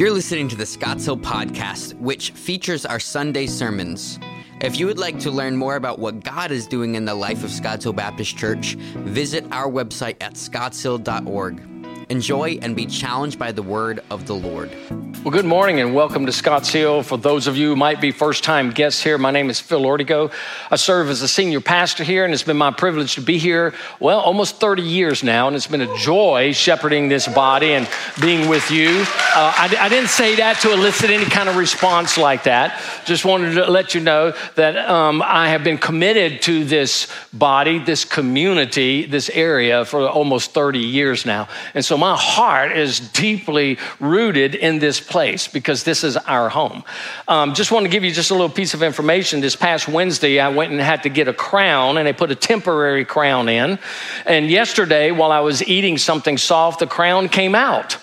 [0.00, 4.18] You're listening to the Scotts Hill Podcast, which features our Sunday sermons.
[4.62, 7.44] If you would like to learn more about what God is doing in the life
[7.44, 11.79] of Scotts Hill Baptist Church, visit our website at scottshill.org.
[12.10, 14.76] Enjoy and be challenged by the word of the Lord.
[15.22, 17.04] Well, good morning and welcome to Scotts Hill.
[17.04, 19.82] For those of you who might be first time guests here, my name is Phil
[19.82, 20.32] Ortego.
[20.72, 23.74] I serve as a senior pastor here, and it's been my privilege to be here,
[24.00, 27.86] well, almost 30 years now, and it's been a joy shepherding this body and
[28.20, 28.88] being with you.
[28.88, 32.82] Uh, I, I, didn't say that to elicit any kind of response like that.
[33.04, 37.78] Just wanted to let you know that um, I have been committed to this body,
[37.78, 41.46] this community, this area for almost 30 years now.
[41.74, 46.82] And so my heart is deeply rooted in this place because this is our home.
[47.28, 49.40] Um, just want to give you just a little piece of information.
[49.40, 52.34] This past Wednesday, I went and had to get a crown, and they put a
[52.34, 53.78] temporary crown in.
[54.24, 57.98] And yesterday, while I was eating something soft, the crown came out.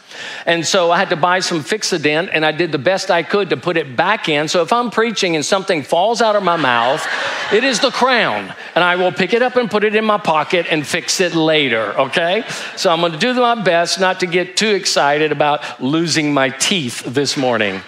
[0.46, 3.50] And so I had to buy some Fixodent, and I did the best I could
[3.50, 4.48] to put it back in.
[4.48, 7.06] So if I'm preaching and something falls out of my mouth,
[7.52, 10.18] it is the crown, and I will pick it up and put it in my
[10.18, 12.44] pocket and fix it later, okay?
[12.76, 17.04] So I'm gonna do my best not to get too excited about losing my teeth
[17.06, 17.82] this morning.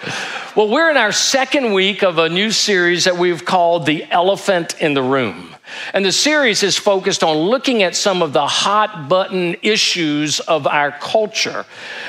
[0.56, 4.80] Well, we're in our second week of a new series that we've called The Elephant
[4.80, 5.54] in the Room.
[5.92, 10.66] And the series is focused on looking at some of the hot button issues of
[10.66, 11.66] our culture.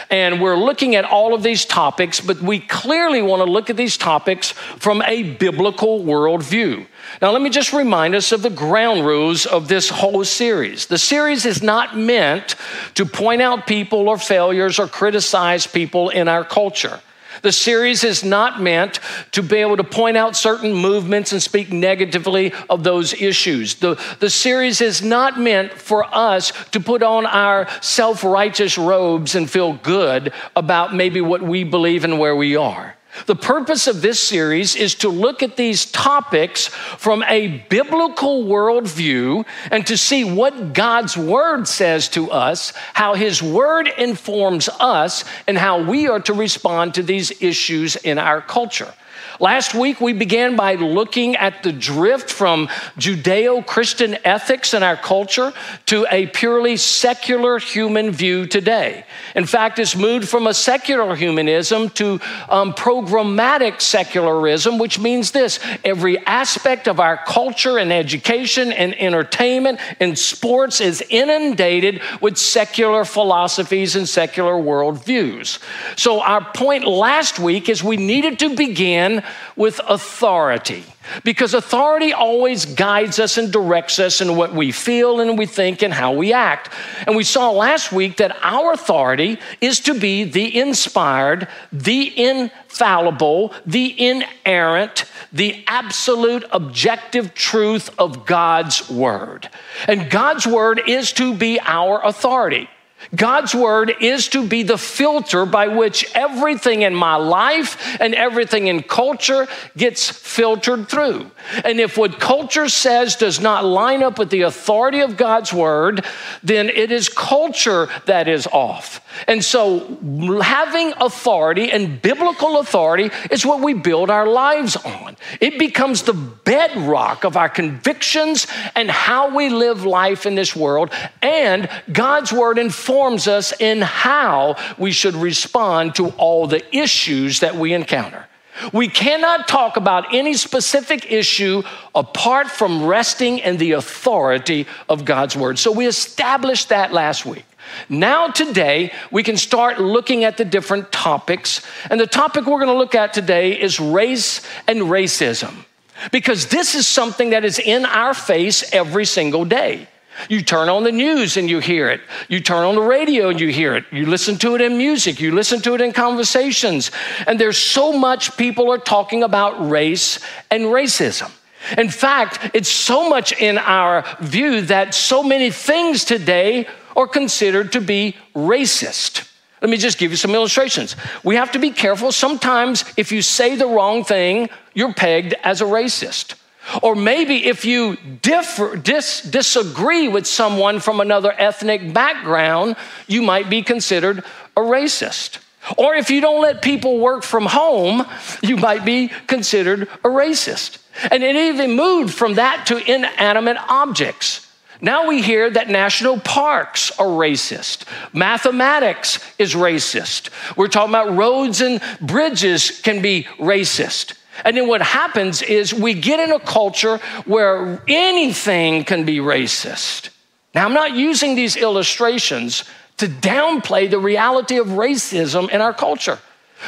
[0.09, 3.78] And we're looking at all of these topics, but we clearly want to look at
[3.78, 6.86] these topics from a biblical worldview.
[7.22, 10.86] Now, let me just remind us of the ground rules of this whole series.
[10.86, 12.56] The series is not meant
[12.95, 17.02] to point out people or failures or criticize people in our culture.
[17.42, 19.00] The series is not meant
[19.31, 23.75] to be able to point out certain movements and speak negatively of those issues.
[23.75, 29.36] The, the series is not meant for us to put on our self righteous robes
[29.36, 32.95] and feel good about maybe what we believe and where we are.
[33.26, 39.45] The purpose of this series is to look at these topics from a biblical worldview
[39.70, 45.58] and to see what God's Word says to us, how His Word informs us, and
[45.58, 48.94] how we are to respond to these issues in our culture.
[49.42, 52.68] Last week, we began by looking at the drift from
[53.00, 55.52] Judeo Christian ethics in our culture
[55.88, 59.04] to a purely secular human view today.
[59.36, 65.60] In fact, it's moved from a secular humanism to um, programmatic secularism, which means this
[65.84, 73.04] every aspect of our culture and education and entertainment and sports is inundated with secular
[73.06, 75.58] philosophies and secular worldviews.
[75.98, 79.23] So, our point last week is we needed to begin
[79.55, 80.83] with authority.
[81.23, 85.81] Because authority always guides us and directs us in what we feel and we think
[85.81, 86.69] and how we act.
[87.08, 93.53] And we saw last week that our authority is to be the inspired, the infallible,
[93.65, 99.49] the inerrant, the absolute objective truth of God's word.
[99.87, 102.69] And God's word is to be our authority.
[103.16, 108.67] God's word is to be the filter by which everything in my life and everything
[108.67, 111.30] in culture gets filtered through.
[111.64, 116.06] And if what culture says does not line up with the authority of God's word,
[116.44, 119.02] then it is culture that is off.
[119.27, 119.98] And so,
[120.42, 125.17] having authority and biblical authority is what we build our lives on.
[125.39, 130.92] It becomes the bedrock of our convictions and how we live life in this world.
[131.22, 137.56] And God's word informs us in how we should respond to all the issues that
[137.56, 138.28] we encounter.
[138.74, 141.63] We cannot talk about any specific issue
[141.95, 145.57] apart from resting in the authority of God's word.
[145.57, 147.45] So we established that last week.
[147.89, 151.65] Now, today, we can start looking at the different topics.
[151.89, 155.65] And the topic we're going to look at today is race and racism,
[156.12, 159.88] because this is something that is in our face every single day.
[160.30, 162.01] You turn on the news and you hear it.
[162.27, 163.86] You turn on the radio and you hear it.
[163.92, 165.21] You listen to it in music.
[165.21, 166.92] You listen to it in conversations.
[167.25, 170.19] And there's so much people are talking about race
[170.51, 171.31] and racism.
[171.78, 177.72] In fact, it's so much in our view that so many things today are considered
[177.74, 179.28] to be racist.
[179.62, 180.96] Let me just give you some illustrations.
[181.24, 182.12] We have to be careful.
[182.12, 186.36] Sometimes, if you say the wrong thing, you're pegged as a racist.
[186.82, 192.76] Or maybe if you differ, dis, disagree with someone from another ethnic background,
[193.08, 194.24] you might be considered
[194.56, 195.40] a racist.
[195.78, 198.06] Or if you don't let people work from home,
[198.42, 200.80] you might be considered a racist.
[201.12, 204.48] And it even moved from that to inanimate objects.
[204.81, 207.86] Now we hear that national parks are racist.
[208.13, 210.30] Mathematics is racist.
[210.57, 214.16] We're talking about roads and bridges can be racist.
[214.44, 220.10] And then what happens is we get in a culture where anything can be racist.
[220.56, 222.63] Now, I'm not using these illustrations
[222.98, 226.19] to downplay the reality of racism in our culture.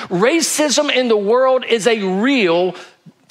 [0.07, 2.75] Racism in the world is a real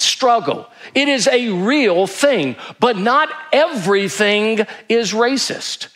[0.03, 0.69] struggle.
[0.93, 5.87] It is a real thing, but not everything is racist.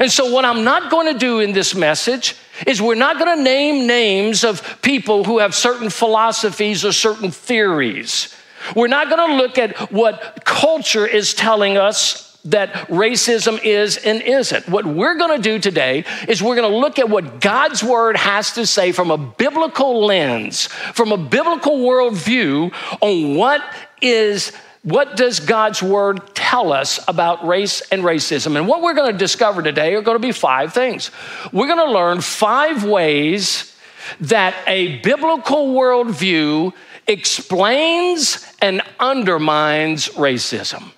[0.00, 3.36] And so, what I'm not going to do in this message is we're not going
[3.36, 8.34] to name names of people who have certain philosophies or certain theories.
[8.76, 14.20] We're not going to look at what culture is telling us that racism is and
[14.20, 14.68] isn't.
[14.68, 18.16] What we're going to do today is we're going to look at what God's word
[18.16, 23.62] has to say from a biblical lens, from a biblical worldview on what
[24.00, 24.52] is
[24.82, 28.56] what does God's word tell us about race and racism?
[28.56, 31.12] And what we're going to discover today are going to be five things.
[31.52, 33.76] We're going to learn five ways
[34.22, 36.72] that a biblical worldview
[37.06, 40.90] explains and undermines racism.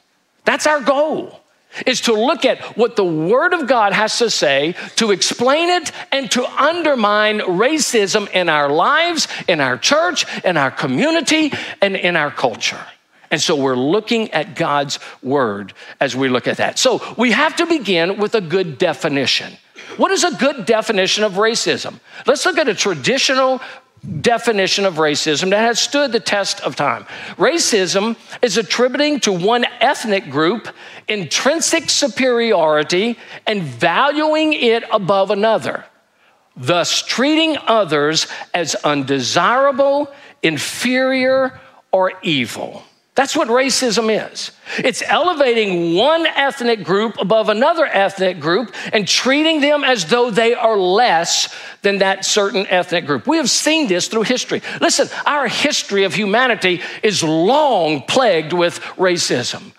[0.44, 1.41] That's our goal.
[1.87, 5.91] Is to look at what the Word of God has to say to explain it
[6.12, 11.52] and to undermine racism in our lives, in our church, in our community,
[11.82, 12.79] and in our culture.
[13.32, 16.79] And so we're looking at God's Word as we look at that.
[16.79, 19.55] So we have to begin with a good definition.
[19.97, 21.99] What is a good definition of racism?
[22.26, 23.61] Let's look at a traditional
[24.20, 27.04] definition of racism that has stood the test of time.
[27.36, 30.68] Racism is attributing to one ethnic group
[31.08, 35.84] intrinsic superiority and valuing it above another,
[36.56, 40.12] thus treating others as undesirable,
[40.42, 41.58] inferior,
[41.92, 42.82] or evil.
[43.14, 44.50] That's what racism is.
[44.78, 50.55] It's elevating one ethnic group above another ethnic group and treating them as though they
[50.55, 53.28] are less than that certain ethnic group.
[53.28, 54.62] We have seen this through history.
[54.81, 59.72] Listen, our history of humanity is long plagued with racism.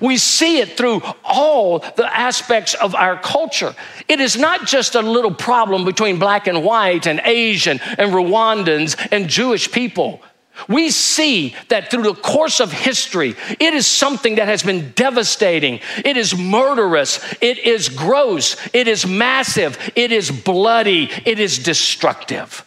[0.00, 3.74] We see it through all the aspects of our culture.
[4.08, 8.96] It is not just a little problem between black and white and Asian and Rwandans
[9.12, 10.22] and Jewish people.
[10.68, 15.80] We see that through the course of history, it is something that has been devastating.
[16.04, 17.20] It is murderous.
[17.40, 18.56] It is gross.
[18.72, 19.78] It is massive.
[19.96, 21.10] It is bloody.
[21.24, 22.64] It is destructive.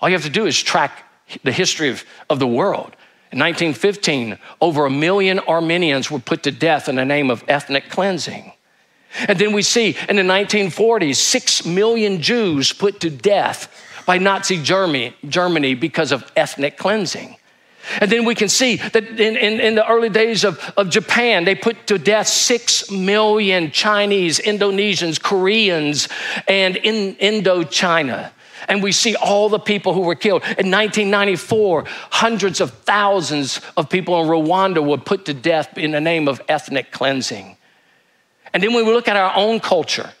[0.00, 1.04] All you have to do is track
[1.42, 2.96] the history of, of the world.
[3.30, 7.88] In 1915, over a million Armenians were put to death in the name of ethnic
[7.88, 8.52] cleansing.
[9.28, 13.72] And then we see in the 1940s, six million Jews put to death
[14.06, 17.36] by Nazi Germany, Germany because of ethnic cleansing.
[18.00, 21.44] And then we can see that in, in, in, the early days of, of Japan,
[21.44, 26.08] they put to death six million Chinese, Indonesians, Koreans,
[26.46, 28.30] and in Indochina.
[28.68, 30.42] And we see all the people who were killed.
[30.42, 36.00] In 1994, hundreds of thousands of people in Rwanda were put to death in the
[36.00, 37.56] name of ethnic cleansing.
[38.52, 40.12] And then when we look at our own culture,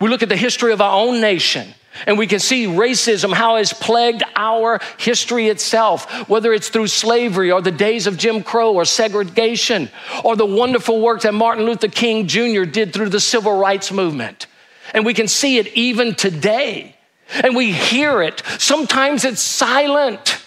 [0.00, 1.74] we look at the history of our own nation,
[2.06, 7.50] and we can see racism, how it's plagued our history itself, whether it's through slavery
[7.50, 9.90] or the days of Jim Crow or segregation
[10.24, 12.64] or the wonderful work that Martin Luther King Jr.
[12.64, 14.46] did through the civil rights movement.
[14.94, 16.96] And we can see it even today.
[17.30, 18.42] And we hear it.
[18.58, 20.42] Sometimes it's silent.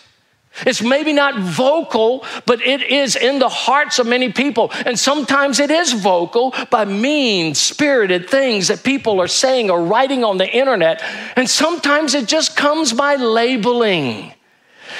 [0.65, 4.69] It's maybe not vocal, but it is in the hearts of many people.
[4.85, 10.23] And sometimes it is vocal by mean spirited things that people are saying or writing
[10.23, 11.01] on the internet.
[11.35, 14.33] And sometimes it just comes by labeling.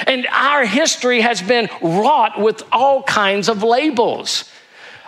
[0.08, 4.50] And our history has been wrought with all kinds of labels.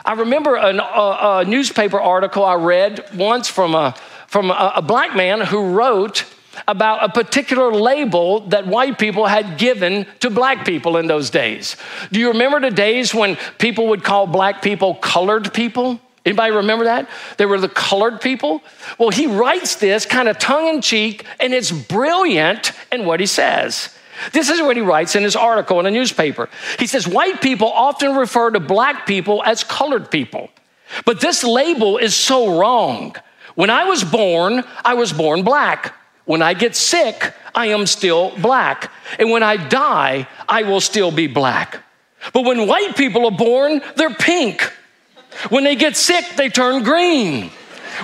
[0.05, 3.95] I remember an, a, a, newspaper article I read once from a,
[4.27, 6.25] from a, a black man who wrote
[6.67, 11.75] about a particular label that white people had given to black people in those days.
[12.12, 16.00] Do you remember the days when people would call black people colored people?
[16.25, 17.10] Anybody remember that?
[17.38, 18.62] They were the colored people.
[18.98, 23.25] Well, he writes this kind of tongue in cheek, and it's brilliant in what he
[23.25, 23.93] says.
[24.31, 26.50] This is what he writes in his article in a newspaper.
[26.79, 30.50] He says, White people often refer to black people as colored people,
[31.03, 33.15] but this label is so wrong.
[33.55, 35.93] When I was born, I was born black.
[36.25, 38.92] When I get sick, I am still black.
[39.20, 41.84] And when I die, I will still be black.
[42.32, 44.62] But when white people are born, they're pink.
[45.50, 47.51] When they get sick, they turn green.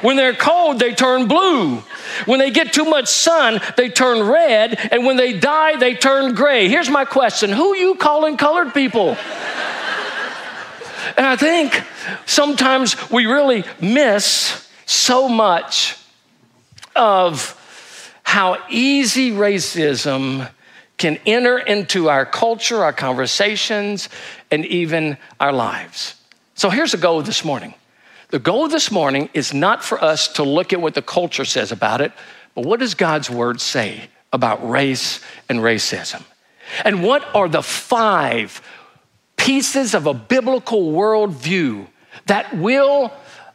[0.01, 1.77] When they're cold, they turn blue.
[2.25, 4.77] When they get too much sun, they turn red.
[4.91, 6.67] And when they die, they turn gray.
[6.67, 9.17] Here's my question Who you calling colored people?
[11.17, 11.81] And I think
[12.25, 15.97] sometimes we really miss so much
[16.95, 17.58] of
[18.29, 20.47] how easy racism
[20.99, 24.07] can enter into our culture, our conversations,
[24.51, 26.13] and even our lives.
[26.53, 27.73] So here's the goal this morning.
[28.27, 31.71] The goal this morning is not for us to look at what the culture says
[31.71, 32.11] about it,
[32.53, 36.21] but what does God's word say about race and racism?
[36.85, 38.61] And what are the five
[39.37, 41.87] pieces of a biblical worldview
[42.27, 43.11] that will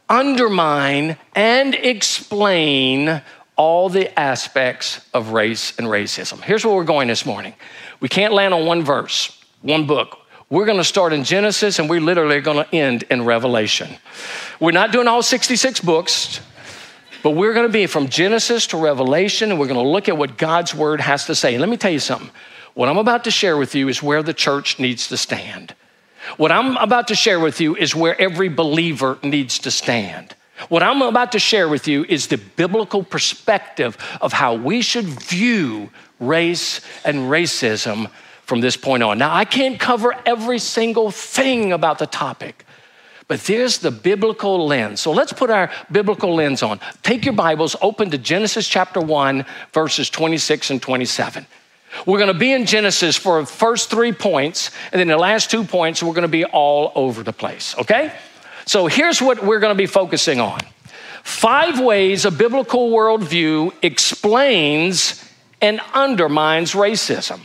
[0.09, 3.21] undermine and explain
[3.55, 6.41] all the aspects of race and racism.
[6.41, 7.53] Here's where we're going this morning.
[7.99, 10.19] We can't land on one verse, one book.
[10.49, 13.89] We're going to start in Genesis and we literally are going to end in Revelation.
[14.59, 16.39] We're not doing all 66 books,
[17.23, 20.17] but we're going to be from Genesis to Revelation and we're going to look at
[20.17, 21.57] what God's word has to say.
[21.57, 22.29] Let me tell you something.
[22.75, 25.73] What I'm about to share with you is where the church needs to stand.
[26.37, 30.35] What I'm about to share with you is where every believer needs to stand.
[30.69, 35.05] What I'm about to share with you is the biblical perspective of how we should
[35.05, 38.09] view race and racism
[38.43, 39.17] from this point on.
[39.17, 42.65] Now, I can't cover every single thing about the topic,
[43.27, 45.01] but there's the biblical lens.
[45.01, 46.79] So let's put our biblical lens on.
[47.03, 51.45] Take your Bibles, open to Genesis chapter 1, verses 26 and 27.
[52.05, 55.49] We're going to be in Genesis for the first three points, and then the last
[55.49, 58.13] two points, we're going to be all over the place, okay?
[58.65, 60.59] So here's what we're going to be focusing on
[61.23, 65.23] five ways a biblical worldview explains
[65.61, 67.39] and undermines racism.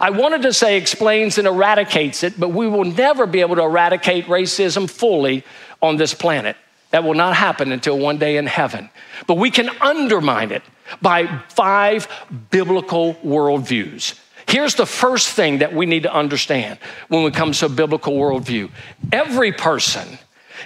[0.00, 3.62] I wanted to say explains and eradicates it, but we will never be able to
[3.62, 5.44] eradicate racism fully
[5.82, 6.56] on this planet.
[6.90, 8.90] That will not happen until one day in heaven.
[9.26, 10.62] But we can undermine it
[11.02, 12.08] by five
[12.50, 14.18] biblical worldviews.
[14.46, 18.14] Here's the first thing that we need to understand when it comes to a biblical
[18.14, 18.70] worldview
[19.12, 20.18] every person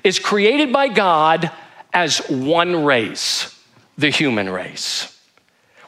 [0.05, 1.51] is created by God
[1.93, 3.59] as one race,
[3.99, 5.09] the human race.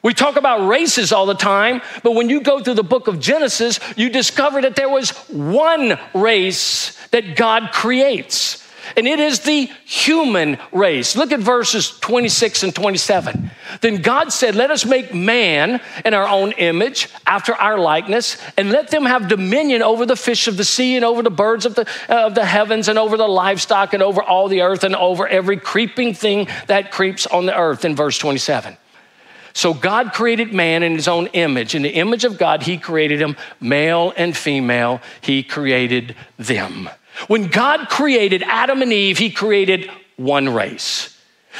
[0.02, 3.20] We talk about races all the time, but when you go through the book of
[3.20, 8.63] Genesis, you discover that there was one race that God creates
[8.96, 11.16] and it is the human race.
[11.16, 13.50] Look at verses 26 and 27.
[13.80, 18.70] Then God said, Let us make man in our own image, after our likeness, and
[18.70, 21.74] let them have dominion over the fish of the sea, and over the birds of
[21.74, 24.94] the, uh, of the heavens, and over the livestock, and over all the earth, and
[24.96, 28.76] over every creeping thing that creeps on the earth, in verse 27.
[29.54, 31.76] So God created man in his own image.
[31.76, 36.90] In the image of God, he created him, male and female, he created them.
[37.26, 41.16] When God created Adam and Eve, He created one race.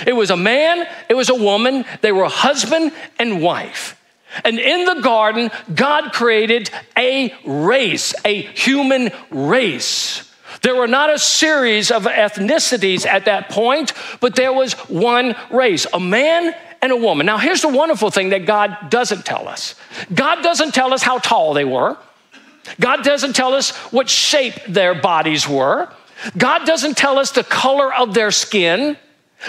[0.06, 4.00] It was a man, it was a woman, they were husband and wife.
[4.44, 10.32] And in the garden, God created a race, a human race.
[10.62, 15.86] There were not a series of ethnicities at that point, but there was one race,
[15.92, 17.26] a man and a woman.
[17.26, 19.74] Now, here's the wonderful thing that God doesn't tell us
[20.12, 21.96] God doesn't tell us how tall they were.
[22.80, 25.92] God doesn't tell us what shape their bodies were.
[26.36, 28.96] God doesn't tell us the color of their skin.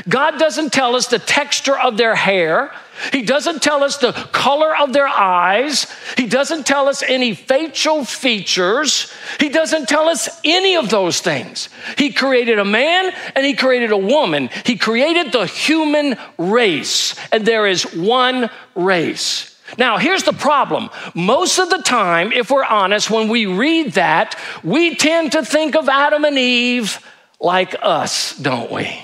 [0.10, 2.72] God doesn't tell us the texture of their hair.
[3.12, 5.88] He doesn't tell us the color of their eyes.
[6.18, 9.14] He doesn't tell us any facial features.
[9.40, 11.70] He doesn't tell us any of those things.
[11.98, 14.50] He created a man and he created a woman.
[14.66, 19.55] He created the human race, and there is one race.
[19.78, 20.90] Now, here's the problem.
[21.14, 25.76] Most of the time, if we're honest, when we read that, we tend to think
[25.76, 27.00] of Adam and Eve
[27.40, 29.00] like us, don't we?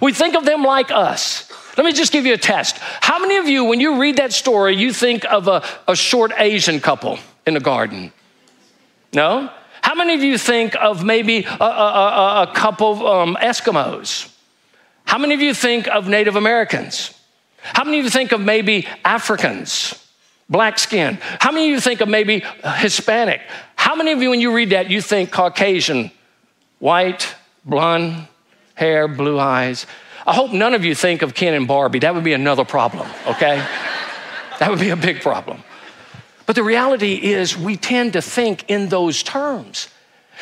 [0.00, 1.50] We think of them like us.
[1.76, 2.78] Let me just give you a test.
[2.78, 6.32] How many of you, when you read that story, you think of a, a short
[6.36, 8.12] Asian couple in the garden?
[9.12, 9.50] No?
[9.82, 14.32] How many of you think of maybe a, a, a couple um, Eskimos?
[15.04, 17.12] How many of you think of Native Americans?
[17.62, 20.06] How many of you think of maybe Africans,
[20.48, 21.18] black skin?
[21.40, 23.40] How many of you think of maybe Hispanic?
[23.76, 26.10] How many of you, when you read that, you think Caucasian,
[26.78, 28.26] white, blonde
[28.74, 29.86] hair, blue eyes?
[30.26, 32.00] I hope none of you think of Ken and Barbie.
[32.00, 33.56] That would be another problem, okay?
[34.58, 35.62] that would be a big problem.
[36.46, 39.88] But the reality is, we tend to think in those terms.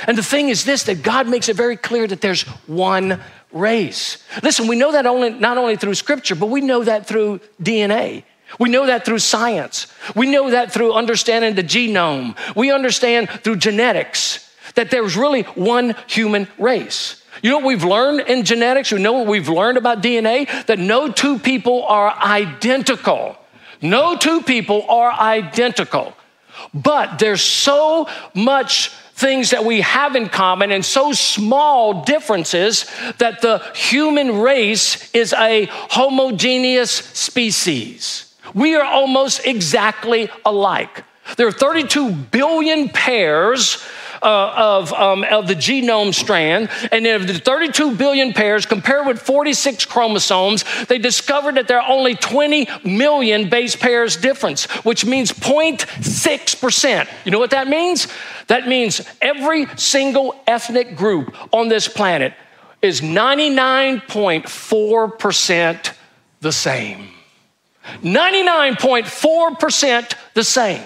[0.06, 3.20] And the thing is this that God makes it very clear that there's one
[3.52, 4.18] race.
[4.42, 8.24] Listen, we know that only, not only through scripture, but we know that through DNA.
[8.58, 9.86] We know that through science.
[10.14, 12.36] We know that through understanding the genome.
[12.56, 17.22] We understand through genetics that there's really one human race.
[17.42, 18.90] You know what we've learned in genetics?
[18.90, 20.66] You know what we've learned about DNA?
[20.66, 23.36] That no two people are identical.
[23.80, 26.14] No two people are identical.
[26.74, 32.86] But there's so much things that we have in common and so small differences
[33.18, 38.34] that the human race is a homogeneous species.
[38.54, 41.04] We are almost exactly alike.
[41.36, 43.84] There are 32 billion pairs
[44.22, 46.68] uh, of, um, of the genome strand.
[46.92, 51.80] And then of the 32 billion pairs compared with 46 chromosomes, they discovered that there
[51.80, 57.08] are only 20 million base pairs difference, which means 0.6%.
[57.24, 58.08] You know what that means?
[58.48, 62.34] That means every single ethnic group on this planet
[62.82, 65.92] is 99.4%
[66.40, 67.08] the same.
[68.02, 70.82] 99.4% the same.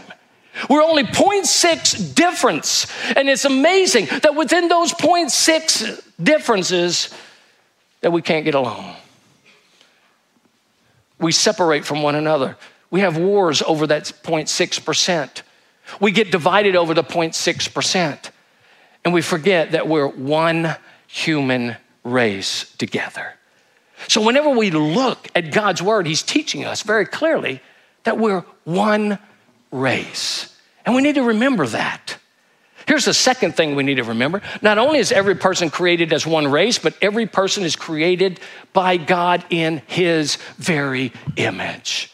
[0.68, 2.86] We're only 0.6 difference.
[3.16, 7.14] And it's amazing that within those 0.6 differences
[8.00, 8.96] that we can't get along.
[11.18, 12.56] We separate from one another.
[12.90, 15.42] We have wars over that 0.6%.
[16.00, 18.30] We get divided over the 0.6%.
[19.04, 23.34] And we forget that we're one human race together.
[24.08, 27.60] So whenever we look at God's word, he's teaching us very clearly
[28.04, 29.18] that we're one
[29.74, 30.56] race.
[30.86, 32.16] And we need to remember that.
[32.86, 34.42] Here's the second thing we need to remember.
[34.62, 38.40] Not only is every person created as one race, but every person is created
[38.72, 42.13] by God in his very image.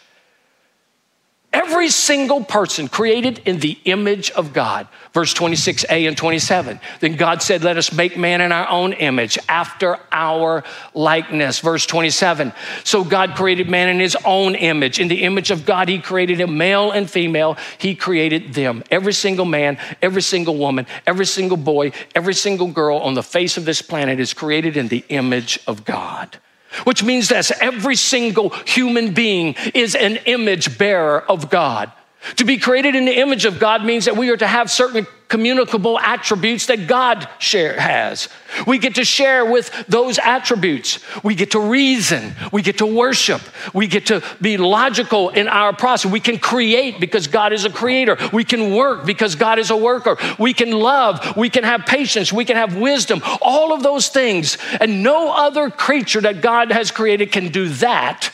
[1.52, 4.86] Every single person created in the image of God.
[5.12, 6.78] Verse 26a and 27.
[7.00, 10.62] Then God said, Let us make man in our own image, after our
[10.94, 11.58] likeness.
[11.58, 12.52] Verse 27.
[12.84, 15.00] So God created man in his own image.
[15.00, 17.56] In the image of God, he created him, male and female.
[17.78, 18.84] He created them.
[18.88, 23.56] Every single man, every single woman, every single boy, every single girl on the face
[23.56, 26.38] of this planet is created in the image of God
[26.84, 31.92] which means that every single human being is an image bearer of God.
[32.36, 35.06] To be created in the image of God means that we are to have certain
[35.28, 38.28] communicable attributes that God share, has.
[38.66, 40.98] We get to share with those attributes.
[41.22, 42.34] We get to reason.
[42.52, 43.40] We get to worship.
[43.72, 46.10] We get to be logical in our process.
[46.10, 48.18] We can create because God is a creator.
[48.32, 50.18] We can work because God is a worker.
[50.38, 51.36] We can love.
[51.36, 52.32] We can have patience.
[52.32, 53.22] We can have wisdom.
[53.40, 54.58] All of those things.
[54.80, 58.30] And no other creature that God has created can do that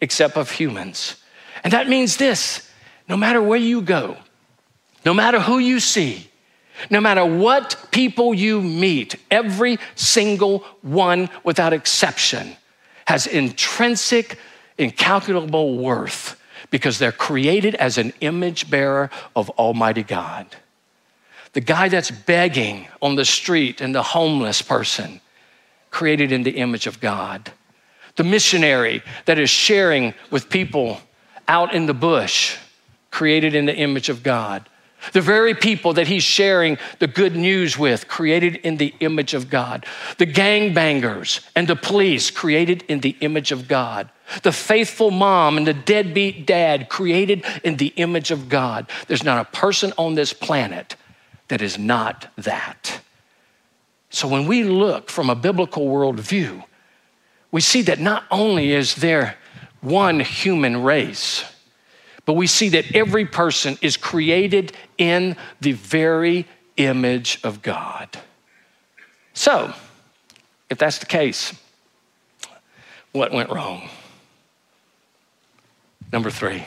[0.00, 1.16] except of humans.
[1.62, 2.67] And that means this
[3.08, 4.16] no matter where you go,
[5.04, 6.30] no matter who you see,
[6.90, 12.56] no matter what people you meet, every single one without exception
[13.06, 14.38] has intrinsic,
[14.76, 16.40] incalculable worth
[16.70, 20.46] because they're created as an image bearer of Almighty God.
[21.54, 25.20] The guy that's begging on the street and the homeless person,
[25.90, 27.50] created in the image of God.
[28.16, 31.00] The missionary that is sharing with people
[31.46, 32.58] out in the bush,
[33.10, 34.68] created in the image of God.
[35.12, 39.48] The very people that he's sharing the good news with, created in the image of
[39.48, 39.86] God.
[40.18, 44.10] The gangbangers and the police, created in the image of God.
[44.42, 48.90] The faithful mom and the deadbeat dad, created in the image of God.
[49.06, 50.96] There's not a person on this planet
[51.46, 53.00] that is not that.
[54.10, 56.64] So when we look from a biblical worldview,
[57.50, 59.36] we see that not only is there
[59.80, 61.44] one human race,
[62.28, 66.44] but we see that every person is created in the very
[66.76, 68.18] image of God.
[69.32, 69.72] So,
[70.68, 71.58] if that's the case,
[73.12, 73.88] what went wrong?
[76.12, 76.64] Number three,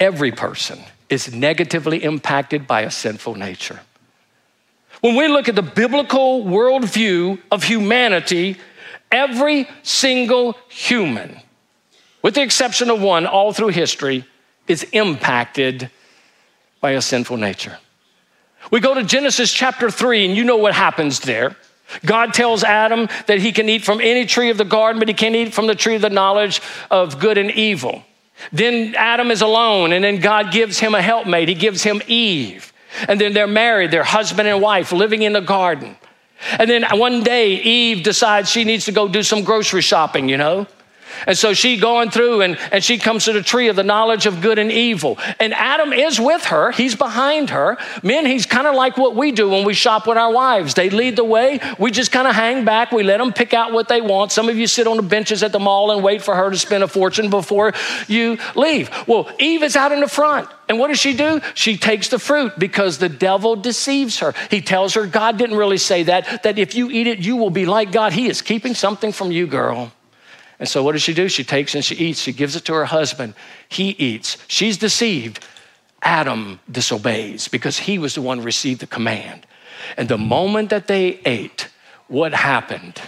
[0.00, 3.78] every person is negatively impacted by a sinful nature.
[5.02, 8.56] When we look at the biblical worldview of humanity,
[9.12, 11.38] every single human,
[12.22, 14.24] with the exception of one all through history,
[14.68, 15.90] is impacted
[16.80, 17.78] by a sinful nature.
[18.70, 21.56] We go to Genesis chapter 3, and you know what happens there.
[22.04, 25.14] God tells Adam that he can eat from any tree of the garden, but he
[25.14, 28.04] can't eat from the tree of the knowledge of good and evil.
[28.52, 31.48] Then Adam is alone, and then God gives him a helpmate.
[31.48, 32.72] He gives him Eve.
[33.08, 35.96] And then they're married, they're husband and wife living in the garden.
[36.58, 40.36] And then one day, Eve decides she needs to go do some grocery shopping, you
[40.36, 40.66] know?
[41.26, 44.26] And so she going through and, and she comes to the tree of the knowledge
[44.26, 45.18] of good and evil.
[45.38, 47.78] And Adam is with her, he's behind her.
[48.02, 50.74] Men, he's kind of like what we do when we shop with our wives.
[50.74, 53.72] They lead the way, we just kind of hang back, we let them pick out
[53.72, 54.32] what they want.
[54.32, 56.58] Some of you sit on the benches at the mall and wait for her to
[56.58, 57.72] spend a fortune before
[58.06, 58.90] you leave.
[59.06, 60.48] Well, Eve is out in the front.
[60.68, 61.40] And what does she do?
[61.54, 64.34] She takes the fruit because the devil deceives her.
[64.50, 67.50] He tells her, God didn't really say that, that if you eat it, you will
[67.50, 68.12] be like God.
[68.12, 69.92] He is keeping something from you, girl.
[70.58, 71.28] And so what does she do?
[71.28, 72.20] She takes and she eats.
[72.20, 73.34] She gives it to her husband.
[73.68, 74.38] He eats.
[74.48, 75.44] She's deceived.
[76.02, 79.46] Adam disobeys because he was the one who received the command.
[79.96, 81.68] And the moment that they ate,
[82.08, 83.00] what happened?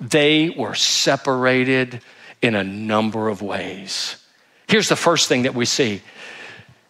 [0.00, 2.00] They were separated
[2.42, 4.16] in a number of ways.
[4.68, 6.02] Here's the first thing that we see.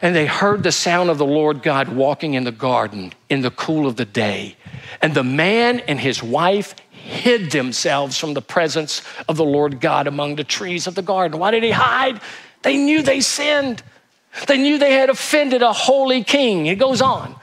[0.03, 3.51] And they heard the sound of the Lord God walking in the garden in the
[3.51, 4.57] cool of the day.
[5.01, 6.75] And the man and his wife
[7.07, 11.39] hid themselves from the presence of the Lord God among the trees of the garden.
[11.39, 12.21] Why did he hide?
[12.63, 13.83] They knew they sinned.
[14.47, 16.67] They knew they had offended a holy king.
[16.67, 17.35] It goes on.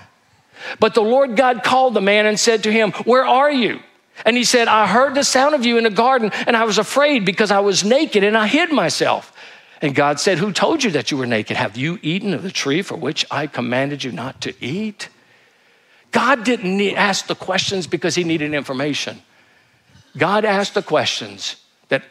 [0.79, 3.79] But the Lord God called the man and said to him, Where are you?
[4.25, 6.77] And he said, I heard the sound of you in the garden, and I was
[6.77, 9.33] afraid because I was naked and I hid myself.
[9.81, 11.57] And God said, Who told you that you were naked?
[11.57, 15.09] Have you eaten of the tree for which I commanded you not to eat?
[16.11, 19.21] God didn't ask the questions because he needed information.
[20.17, 21.55] God asked the questions
[21.89, 22.03] that,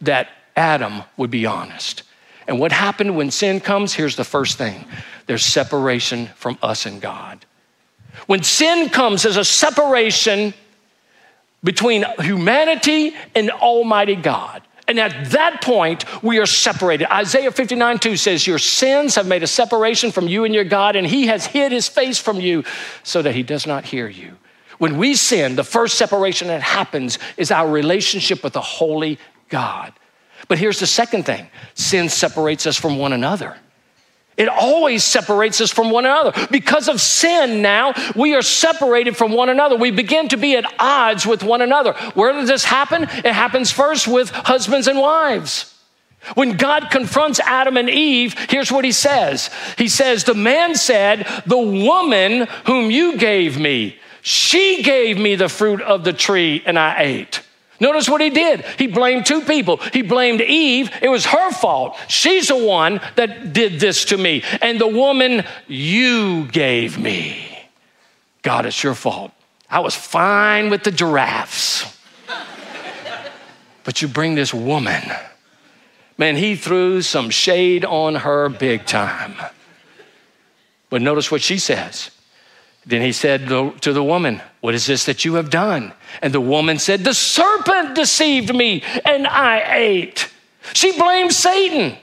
[0.00, 2.04] that Adam would be honest.
[2.46, 3.94] And what happened when sin comes?
[3.94, 4.84] Here's the first thing
[5.26, 7.44] there's separation from us and God.
[8.26, 10.52] When sin comes, there's a separation
[11.62, 14.62] between humanity and Almighty God.
[14.88, 17.12] And at that point, we are separated.
[17.12, 20.96] Isaiah 59 2 says, Your sins have made a separation from you and your God,
[20.96, 22.64] and he has hid his face from you
[23.04, 24.36] so that he does not hear you.
[24.80, 29.18] When we sin, the first separation that happens is our relationship with the holy
[29.50, 29.92] God.
[30.48, 33.58] But here's the second thing sin separates us from one another.
[34.38, 36.32] It always separates us from one another.
[36.50, 39.76] Because of sin now, we are separated from one another.
[39.76, 41.92] We begin to be at odds with one another.
[42.14, 43.02] Where does this happen?
[43.02, 45.76] It happens first with husbands and wives.
[46.36, 51.26] When God confronts Adam and Eve, here's what he says He says, The man said,
[51.44, 56.78] The woman whom you gave me, she gave me the fruit of the tree and
[56.78, 57.42] I ate.
[57.80, 58.62] Notice what he did.
[58.78, 59.78] He blamed two people.
[59.78, 60.90] He blamed Eve.
[61.00, 61.96] It was her fault.
[62.08, 64.44] She's the one that did this to me.
[64.60, 67.68] And the woman you gave me.
[68.42, 69.32] God, it's your fault.
[69.70, 71.96] I was fine with the giraffes.
[73.84, 75.02] but you bring this woman.
[76.18, 79.36] Man, he threw some shade on her big time.
[80.90, 82.10] But notice what she says.
[82.90, 85.92] Then he said to the woman, What is this that you have done?
[86.22, 90.28] And the woman said, The serpent deceived me and I ate.
[90.72, 91.96] She blamed Satan.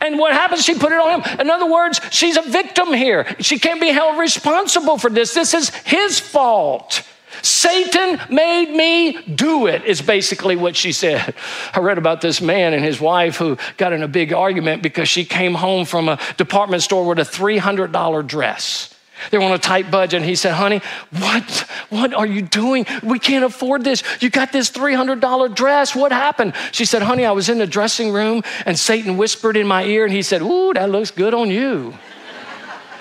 [0.00, 0.64] And what happens?
[0.64, 1.40] She put it on him.
[1.40, 3.26] In other words, she's a victim here.
[3.40, 5.34] She can't be held responsible for this.
[5.34, 7.02] This is his fault.
[7.42, 11.34] Satan made me do it, is basically what she said.
[11.74, 15.08] I read about this man and his wife who got in a big argument because
[15.08, 18.95] she came home from a department store with a $300 dress.
[19.30, 20.18] They were on a tight budget.
[20.18, 22.86] And he said, Honey, what, what are you doing?
[23.02, 24.02] We can't afford this.
[24.20, 25.94] You got this $300 dress.
[25.94, 26.54] What happened?
[26.72, 30.04] She said, Honey, I was in the dressing room and Satan whispered in my ear
[30.04, 31.94] and he said, Ooh, that looks good on you.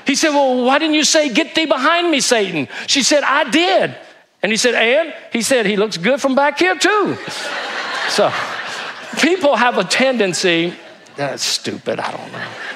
[0.06, 2.67] He said, Well, why didn't you say, Get thee behind me, Satan?
[2.88, 3.95] She said, I did.
[4.41, 5.13] And he said, And?
[5.32, 7.17] He said, He looks good from back here, too.
[8.10, 8.32] so
[9.19, 10.73] people have a tendency,
[11.15, 12.75] that's stupid, I don't know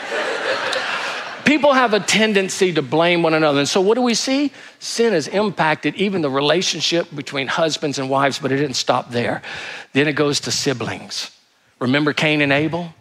[1.50, 3.58] people have a tendency to blame one another.
[3.58, 4.52] And so, what do we see?
[4.78, 9.42] Sin has impacted even the relationship between husbands and wives, but it didn't stop there.
[9.94, 11.32] Then it goes to siblings.
[11.80, 12.94] Remember Cain and Abel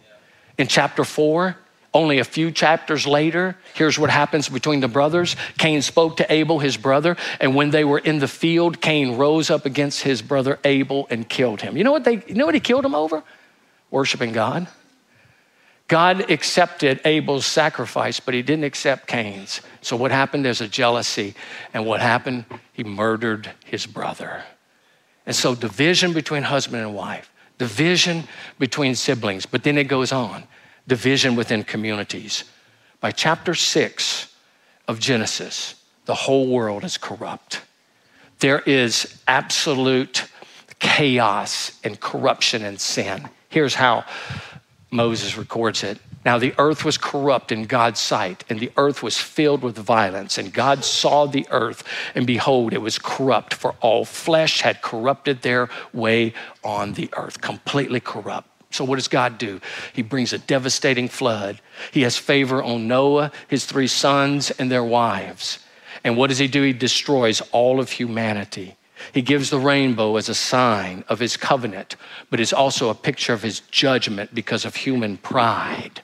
[0.57, 1.57] in chapter four?
[1.93, 5.35] Only a few chapters later, here's what happens between the brothers.
[5.57, 9.49] Cain spoke to Abel, his brother, and when they were in the field, Cain rose
[9.49, 11.77] up against his brother Abel and killed him.
[11.77, 13.21] You know what they you know what he killed him over?
[13.91, 14.67] Worshiping God.
[15.89, 19.61] God accepted Abel's sacrifice, but he didn't accept Cain's.
[19.81, 20.45] So what happened?
[20.45, 21.33] There's a jealousy.
[21.73, 22.45] And what happened?
[22.71, 24.43] He murdered his brother.
[25.25, 28.25] And so division between husband and wife, division
[28.59, 30.43] between siblings, but then it goes on
[30.87, 32.43] division within communities.
[33.01, 34.33] By chapter six
[34.87, 35.75] of Genesis,
[36.05, 37.61] the whole world is corrupt.
[38.39, 40.25] There is absolute
[40.79, 43.27] chaos and corruption and sin.
[43.49, 44.05] Here's how
[44.91, 45.99] Moses records it.
[46.25, 50.37] Now, the earth was corrupt in God's sight, and the earth was filled with violence.
[50.37, 55.41] And God saw the earth, and behold, it was corrupt, for all flesh had corrupted
[55.41, 58.49] their way on the earth, completely corrupt.
[58.71, 59.61] So, what does God do?
[59.93, 61.61] He brings a devastating flood.
[61.91, 65.59] He has favor on Noah, his three sons, and their wives.
[66.03, 66.61] And what does he do?
[66.63, 68.75] He destroys all of humanity.
[69.13, 71.95] He gives the rainbow as a sign of his covenant,
[72.29, 76.01] but it's also a picture of his judgment because of human pride.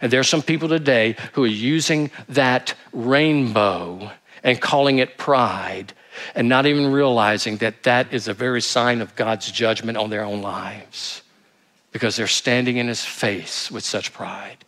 [0.00, 4.12] And there are some people today who are using that rainbow
[4.44, 5.92] and calling it pride
[6.34, 10.24] and not even realizing that that is a very sign of God's judgment on their
[10.24, 11.22] own lives
[11.92, 14.64] because they're standing in his face with such pride.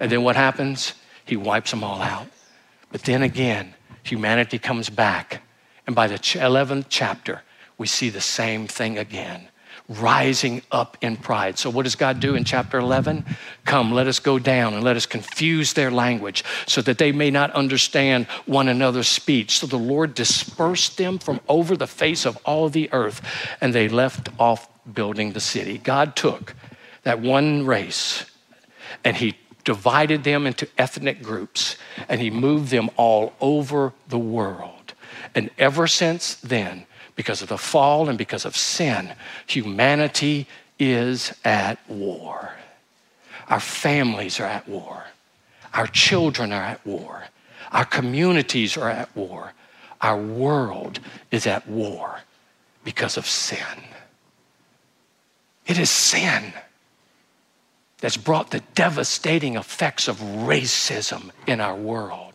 [0.00, 0.94] And then what happens?
[1.28, 2.26] he wipes them all out.
[2.90, 5.42] But then again, humanity comes back.
[5.88, 7.40] And by the 11th chapter,
[7.78, 9.48] we see the same thing again
[9.88, 11.56] rising up in pride.
[11.56, 13.24] So, what does God do in chapter 11?
[13.64, 17.30] Come, let us go down and let us confuse their language so that they may
[17.30, 19.60] not understand one another's speech.
[19.60, 23.22] So, the Lord dispersed them from over the face of all the earth,
[23.62, 25.78] and they left off building the city.
[25.78, 26.54] God took
[27.04, 28.26] that one race
[29.04, 31.76] and He divided them into ethnic groups
[32.10, 34.77] and He moved them all over the world.
[35.34, 36.86] And ever since then,
[37.16, 39.12] because of the fall and because of sin,
[39.46, 40.46] humanity
[40.78, 42.52] is at war.
[43.48, 45.04] Our families are at war.
[45.74, 47.24] Our children are at war.
[47.72, 49.52] Our communities are at war.
[50.00, 52.20] Our world is at war
[52.84, 53.82] because of sin.
[55.66, 56.52] It is sin
[57.98, 62.27] that's brought the devastating effects of racism in our world.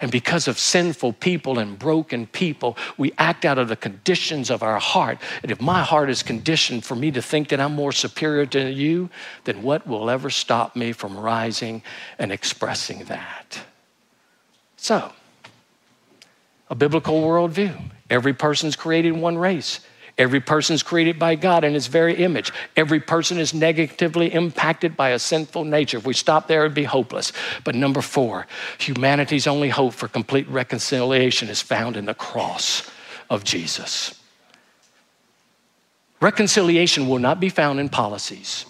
[0.00, 4.62] And because of sinful people and broken people, we act out of the conditions of
[4.62, 5.18] our heart.
[5.42, 8.70] And if my heart is conditioned for me to think that I'm more superior to
[8.70, 9.10] you,
[9.44, 11.82] then what will ever stop me from rising
[12.18, 13.60] and expressing that?
[14.76, 15.12] So,
[16.70, 17.90] a biblical worldview.
[18.08, 19.80] Every person's created in one race.
[20.18, 22.52] Every person is created by God in his very image.
[22.76, 25.98] Every person is negatively impacted by a sinful nature.
[25.98, 27.32] If we stop there, it'd be hopeless.
[27.62, 32.90] But number four, humanity's only hope for complete reconciliation is found in the cross
[33.30, 34.20] of Jesus.
[36.20, 38.66] Reconciliation will not be found in policies,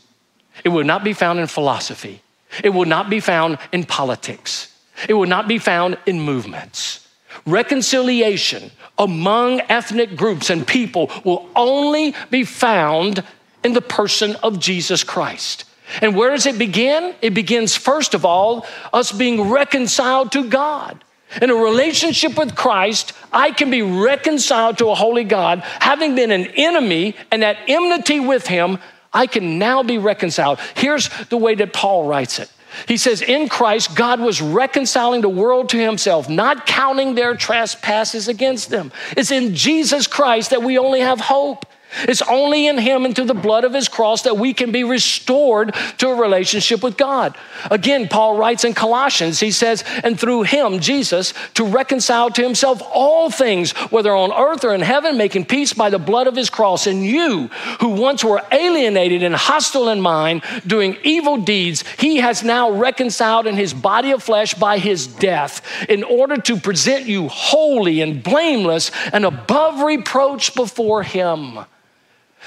[0.64, 2.20] it will not be found in philosophy,
[2.62, 7.07] it will not be found in politics, it will not be found in movements.
[7.46, 13.22] Reconciliation among ethnic groups and people will only be found
[13.64, 15.64] in the person of Jesus Christ.
[16.02, 17.14] And where does it begin?
[17.22, 21.02] It begins, first of all, us being reconciled to God.
[21.42, 25.60] In a relationship with Christ, I can be reconciled to a holy God.
[25.80, 28.78] Having been an enemy and at enmity with Him,
[29.12, 30.58] I can now be reconciled.
[30.74, 32.50] Here's the way that Paul writes it
[32.86, 38.28] he says, In Christ, God was reconciling the world to himself, not counting their trespasses
[38.28, 38.92] against them.
[39.16, 41.66] It's in Jesus Christ that we only have hope.
[42.02, 44.84] It's only in Him and through the blood of His cross that we can be
[44.84, 47.36] restored to a relationship with God.
[47.70, 52.82] Again, Paul writes in Colossians, he says, and through Him, Jesus, to reconcile to Himself
[52.92, 56.50] all things, whether on earth or in heaven, making peace by the blood of His
[56.50, 56.86] cross.
[56.86, 57.48] And you,
[57.80, 63.46] who once were alienated and hostile in mind, doing evil deeds, He has now reconciled
[63.46, 68.22] in His body of flesh by His death, in order to present you holy and
[68.22, 71.58] blameless and above reproach before Him.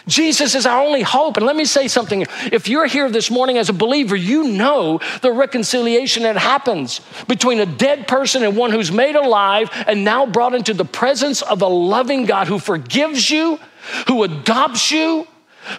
[0.07, 1.37] Jesus is our only hope.
[1.37, 2.25] And let me say something.
[2.51, 7.59] If you're here this morning as a believer, you know the reconciliation that happens between
[7.59, 11.61] a dead person and one who's made alive and now brought into the presence of
[11.61, 13.59] a loving God who forgives you,
[14.07, 15.27] who adopts you,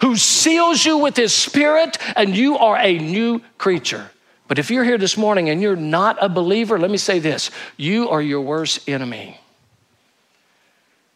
[0.00, 4.10] who seals you with his spirit, and you are a new creature.
[4.46, 7.50] But if you're here this morning and you're not a believer, let me say this
[7.76, 9.40] you are your worst enemy.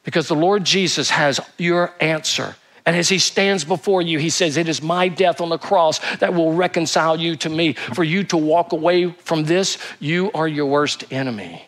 [0.03, 4.57] Because the Lord Jesus has your answer and as he stands before you, he says,
[4.57, 7.73] It is my death on the cross that will reconcile you to me.
[7.73, 11.67] For you to walk away from this, you are your worst enemy.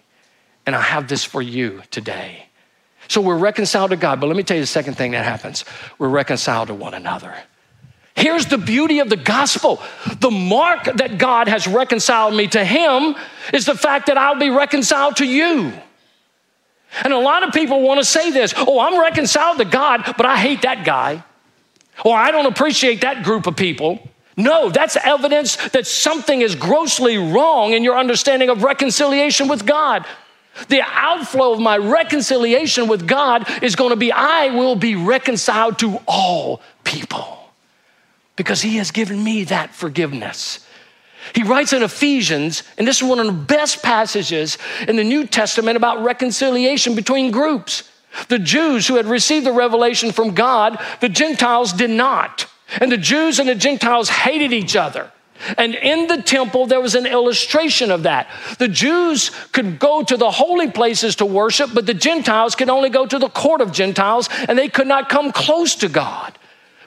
[0.64, 2.44] And I have this for you today.
[3.09, 4.20] So we're reconciled to God.
[4.20, 5.64] But let me tell you the second thing that happens
[5.98, 7.35] we're reconciled to one another.
[8.14, 9.83] Here's the beauty of the gospel.
[10.20, 13.16] The mark that God has reconciled me to Him
[13.52, 15.72] is the fact that I'll be reconciled to you.
[17.05, 20.27] And a lot of people want to say this oh, I'm reconciled to God, but
[20.27, 21.22] I hate that guy.
[22.05, 24.09] Or I don't appreciate that group of people.
[24.37, 30.07] No, that's evidence that something is grossly wrong in your understanding of reconciliation with God.
[30.68, 35.79] The outflow of my reconciliation with God is going to be I will be reconciled
[35.81, 37.51] to all people
[38.37, 40.64] because He has given me that forgiveness.
[41.35, 45.27] He writes in Ephesians, and this is one of the best passages in the New
[45.27, 47.88] Testament about reconciliation between groups.
[48.29, 52.47] The Jews who had received the revelation from God, the Gentiles did not.
[52.81, 55.11] And the Jews and the Gentiles hated each other.
[55.57, 58.29] And in the temple, there was an illustration of that.
[58.59, 62.91] The Jews could go to the holy places to worship, but the Gentiles could only
[62.91, 66.37] go to the court of Gentiles, and they could not come close to God.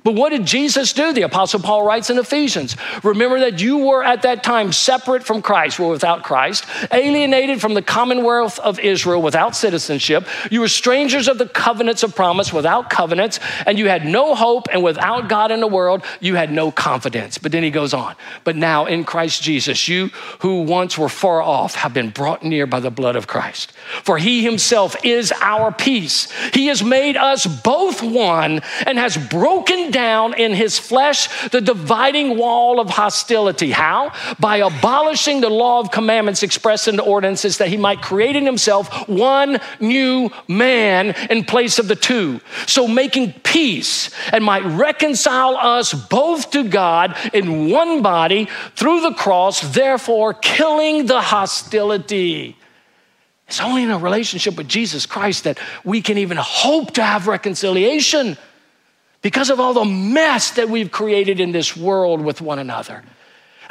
[0.03, 1.13] But what did Jesus do?
[1.13, 5.43] The Apostle Paul writes in Ephesians Remember that you were at that time separate from
[5.43, 10.27] Christ, were without Christ, alienated from the commonwealth of Israel without citizenship.
[10.49, 14.67] You were strangers of the covenants of promise without covenants, and you had no hope,
[14.71, 17.37] and without God in the world, you had no confidence.
[17.37, 18.15] But then he goes on.
[18.43, 20.07] But now in Christ Jesus, you
[20.39, 23.71] who once were far off have been brought near by the blood of Christ.
[24.03, 26.31] For he himself is our peace.
[26.53, 32.37] He has made us both one and has broken down in his flesh the dividing
[32.37, 33.71] wall of hostility.
[33.71, 34.13] How?
[34.39, 38.45] By abolishing the law of commandments expressed in the ordinances that he might create in
[38.45, 42.39] himself one new man in place of the two.
[42.67, 49.13] So making peace and might reconcile us both to God in one body through the
[49.13, 52.57] cross, therefore killing the hostility.
[53.51, 57.27] It's only in a relationship with Jesus Christ that we can even hope to have
[57.27, 58.37] reconciliation
[59.21, 63.03] because of all the mess that we've created in this world with one another.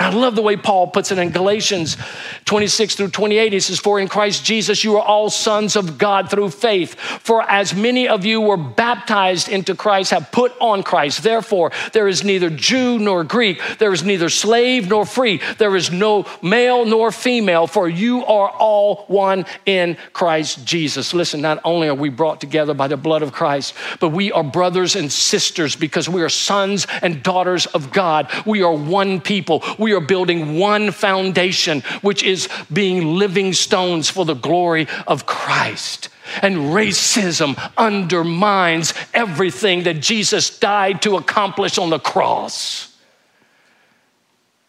[0.00, 1.98] I love the way Paul puts it in Galatians
[2.46, 3.52] 26 through 28.
[3.52, 6.94] He says, For in Christ Jesus you are all sons of God through faith.
[6.94, 11.22] For as many of you were baptized into Christ, have put on Christ.
[11.22, 15.90] Therefore, there is neither Jew nor Greek, there is neither slave nor free, there is
[15.90, 21.12] no male nor female, for you are all one in Christ Jesus.
[21.12, 24.42] Listen, not only are we brought together by the blood of Christ, but we are
[24.42, 28.30] brothers and sisters because we are sons and daughters of God.
[28.46, 29.62] We are one people.
[29.78, 35.26] We we are building one foundation, which is being living stones for the glory of
[35.26, 36.10] Christ.
[36.42, 42.96] And racism undermines everything that Jesus died to accomplish on the cross.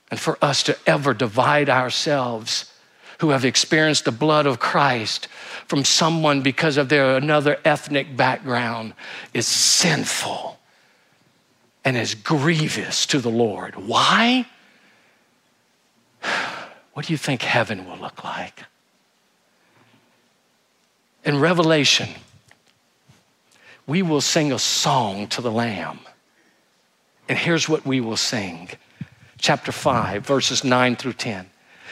[0.09, 2.73] And for us to ever divide ourselves
[3.19, 5.27] who have experienced the blood of Christ
[5.67, 8.95] from someone because of their another ethnic background
[9.35, 10.57] is sinful
[11.85, 13.75] and is grievous to the Lord.
[13.75, 14.47] Why?
[16.93, 18.63] What do you think heaven will look like?
[21.23, 22.09] In Revelation,
[23.87, 25.99] we will sing a song to the Lamb.
[27.29, 28.69] And here's what we will sing
[29.37, 31.49] chapter 5, verses 9 through 10.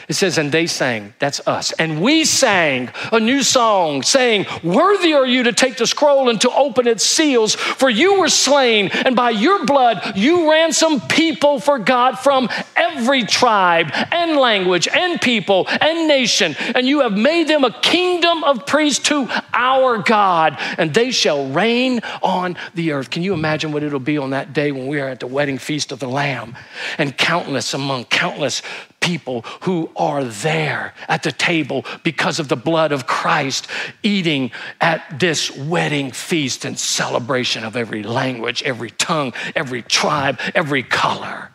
[0.10, 1.72] It says, and they sang, that's us.
[1.74, 6.42] And we sang a new song, saying, Worthy are you to take the scroll and
[6.42, 11.60] to open its seals, for you were slain, and by your blood you ransomed people
[11.60, 16.56] for God from every tribe and language and people and nation.
[16.58, 21.50] And you have made them a kingdom of priests to our God, and they shall
[21.50, 23.12] reign on the earth.
[23.12, 25.60] Can you imagine what it'll be on that day when we are at the wedding
[25.60, 26.56] feast of the Lamb?
[26.98, 28.64] And countless among countless
[29.10, 33.68] people who are there at the table because of the blood of Christ,
[34.04, 40.84] eating at this wedding feast and celebration of every language, every tongue, every tribe, every
[40.84, 41.50] color.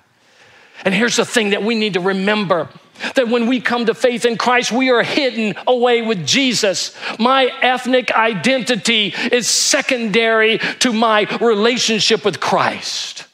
[0.84, 2.68] And here's the thing that we need to remember
[3.14, 6.96] that when we come to faith in Christ, we are hidden away with Jesus.
[7.20, 13.26] My ethnic identity is secondary to my relationship with Christ.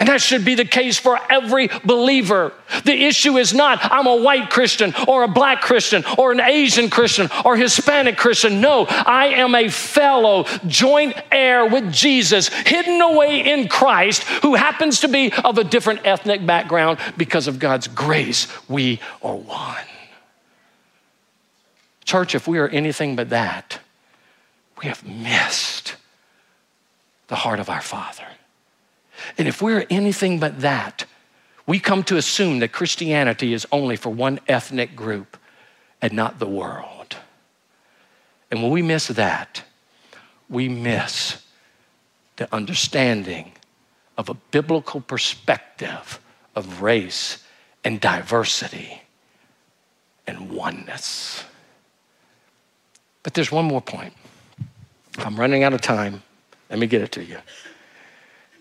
[0.00, 2.54] And that should be the case for every believer.
[2.84, 6.88] The issue is not, I'm a white Christian or a black Christian or an Asian
[6.88, 8.62] Christian or Hispanic Christian.
[8.62, 15.00] No, I am a fellow joint heir with Jesus, hidden away in Christ, who happens
[15.00, 18.48] to be of a different ethnic background because of God's grace.
[18.70, 19.76] We are one.
[22.06, 23.80] Church, if we are anything but that,
[24.80, 25.96] we have missed
[27.28, 28.24] the heart of our Father.
[29.38, 31.04] And if we're anything but that,
[31.66, 35.36] we come to assume that Christianity is only for one ethnic group
[36.02, 37.16] and not the world.
[38.50, 39.62] And when we miss that,
[40.48, 41.44] we miss
[42.36, 43.52] the understanding
[44.18, 46.20] of a biblical perspective
[46.56, 47.44] of race
[47.84, 49.02] and diversity
[50.26, 51.44] and oneness.
[53.22, 54.14] But there's one more point.
[55.18, 56.22] I'm running out of time.
[56.68, 57.38] Let me get it to you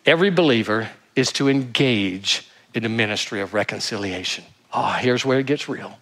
[0.05, 4.43] every believer is to engage in the ministry of reconciliation.
[4.71, 5.97] Ah, oh, here's where it gets real.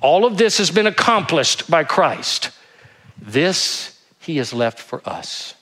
[0.00, 2.50] All of this has been accomplished by Christ.
[3.20, 5.54] This he has left for us.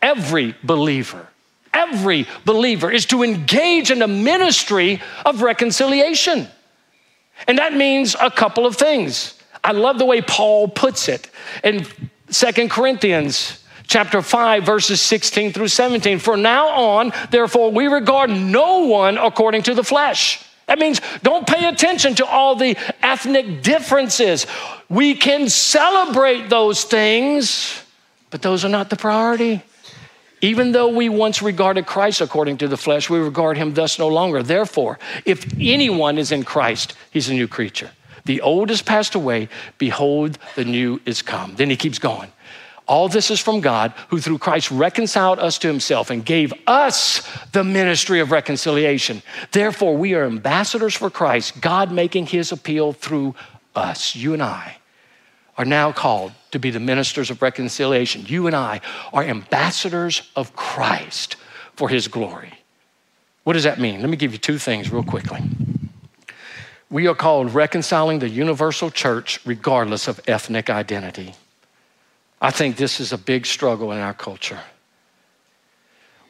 [0.00, 1.28] Every believer,
[1.72, 6.48] every believer is to engage in the ministry of reconciliation.
[7.46, 9.38] And that means a couple of things.
[9.64, 11.30] I love the way Paul puts it
[11.62, 11.86] in
[12.28, 13.61] Second Corinthians
[13.92, 16.18] chapter 5, verses 16 through 17.
[16.18, 20.42] For now on, therefore, we regard no one according to the flesh.
[20.66, 24.46] That means don't pay attention to all the ethnic differences.
[24.88, 27.82] We can celebrate those things,
[28.30, 29.62] but those are not the priority.
[30.40, 34.08] Even though we once regarded Christ according to the flesh, we regard him thus no
[34.08, 34.42] longer.
[34.42, 37.90] Therefore, if anyone is in Christ, he's a new creature.
[38.24, 39.50] The old has passed away.
[39.76, 41.56] Behold, the new is come.
[41.56, 42.32] Then he keeps going.
[42.86, 47.26] All this is from God, who through Christ reconciled us to himself and gave us
[47.52, 49.22] the ministry of reconciliation.
[49.52, 53.34] Therefore, we are ambassadors for Christ, God making his appeal through
[53.74, 54.16] us.
[54.16, 54.78] You and I
[55.56, 58.24] are now called to be the ministers of reconciliation.
[58.26, 58.80] You and I
[59.12, 61.36] are ambassadors of Christ
[61.76, 62.52] for his glory.
[63.44, 64.00] What does that mean?
[64.00, 65.40] Let me give you two things real quickly.
[66.90, 71.34] We are called reconciling the universal church regardless of ethnic identity.
[72.42, 74.58] I think this is a big struggle in our culture.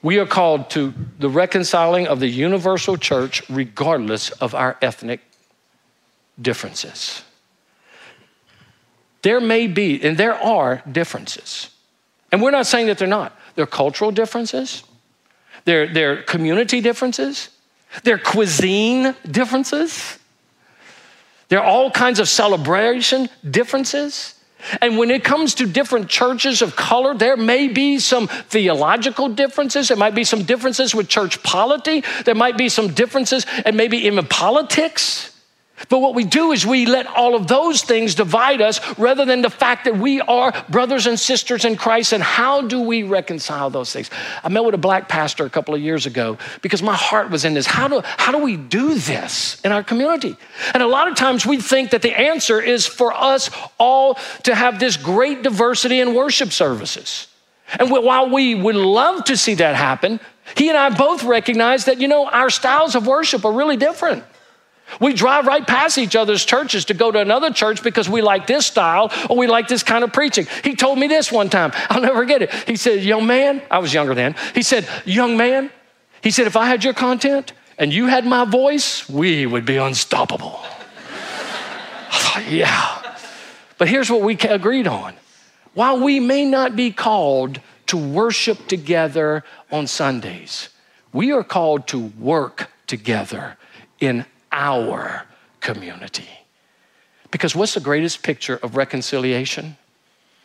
[0.03, 5.21] We are called to the reconciling of the universal church regardless of our ethnic
[6.41, 7.23] differences.
[9.23, 11.71] There may be, and there are differences.
[12.31, 13.35] And we're not saying that they're not.
[13.55, 14.83] There are cultural differences,
[15.65, 17.49] there are community differences,
[18.03, 20.19] there are cuisine differences,
[21.49, 24.35] there are all kinds of celebration differences.
[24.81, 29.89] And when it comes to different churches of color, there may be some theological differences.
[29.89, 32.05] There might be some differences with church polity.
[32.25, 35.32] There might be some differences and maybe even politics.
[35.89, 39.43] But what we do is we let all of those things divide us rather than
[39.43, 42.13] the fact that we are brothers and sisters in Christ.
[42.13, 44.11] And how do we reconcile those things?
[44.43, 47.45] I met with a black pastor a couple of years ago because my heart was
[47.45, 47.67] in this.
[47.67, 50.37] How do, how do we do this in our community?
[50.75, 54.15] And a lot of times we think that the answer is for us all
[54.45, 57.29] to have this great diversity in worship services.
[57.79, 60.21] And while we would love to see that happen,
[60.57, 64.25] he and I both recognize that, you know, our styles of worship are really different.
[65.01, 68.47] We drive right past each other's churches to go to another church because we like
[68.47, 70.47] this style or we like this kind of preaching.
[70.63, 71.73] He told me this one time.
[71.89, 72.53] I'll never forget it.
[72.67, 74.35] He said, Young man, I was younger then.
[74.55, 75.71] He said, Young man,
[76.23, 79.77] he said, if I had your content and you had my voice, we would be
[79.77, 80.61] unstoppable.
[82.49, 83.03] Yeah.
[83.79, 85.15] But here's what we agreed on.
[85.75, 90.69] While we may not be called to worship together on Sundays,
[91.13, 93.57] we are called to work together
[94.01, 95.27] in our
[95.61, 96.29] community.
[97.31, 99.77] Because what's the greatest picture of reconciliation?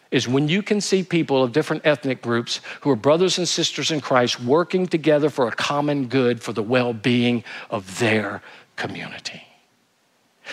[0.10, 3.92] Is when you can see people of different ethnic groups who are brothers and sisters
[3.92, 8.42] in Christ working together for a common good for the well being of their
[8.78, 9.44] community.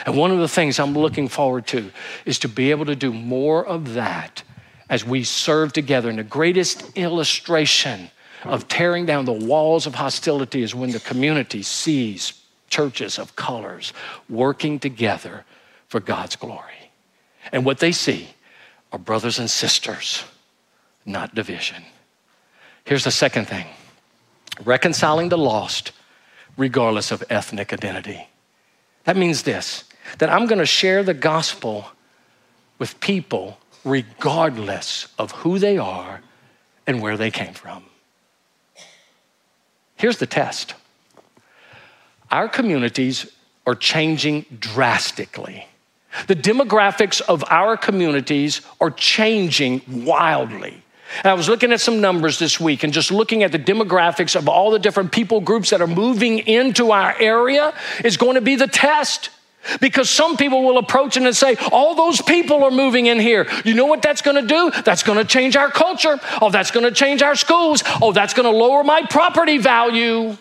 [0.06, 1.92] And one of the things I'm looking forward to
[2.24, 4.42] is to be able to do more of that
[4.90, 6.10] as we serve together.
[6.10, 8.10] And the greatest illustration
[8.42, 12.43] of tearing down the walls of hostility is when the community sees
[12.74, 13.92] churches of colors
[14.28, 15.44] working together
[15.86, 16.90] for God's glory.
[17.52, 18.30] And what they see
[18.92, 20.24] are brothers and sisters,
[21.06, 21.84] not division.
[22.84, 23.66] Here's the second thing
[24.64, 25.92] reconciling the lost
[26.56, 28.28] regardless of ethnic identity.
[29.04, 29.84] That means this
[30.18, 31.86] that I'm going to share the gospel
[32.78, 36.22] with people regardless of who they are
[36.86, 37.84] and where they came from.
[39.96, 40.74] Here's the test
[42.34, 43.30] our communities
[43.64, 45.68] are changing drastically.
[46.26, 50.82] The demographics of our communities are changing wildly.
[51.18, 54.34] And I was looking at some numbers this week and just looking at the demographics
[54.34, 57.72] of all the different people groups that are moving into our area
[58.04, 59.30] is going to be the test.
[59.80, 63.46] Because some people will approach and say, All those people are moving in here.
[63.64, 64.82] You know what that's going to do?
[64.82, 66.18] That's going to change our culture.
[66.42, 67.82] Oh, that's going to change our schools.
[68.02, 70.36] Oh, that's going to lower my property value.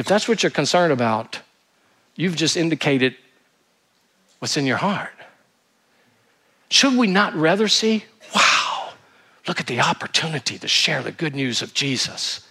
[0.00, 1.40] If that's what you're concerned about,
[2.16, 3.16] you've just indicated
[4.38, 5.12] what's in your heart.
[6.70, 8.94] Should we not rather see, wow,
[9.46, 12.48] look at the opportunity to share the good news of Jesus?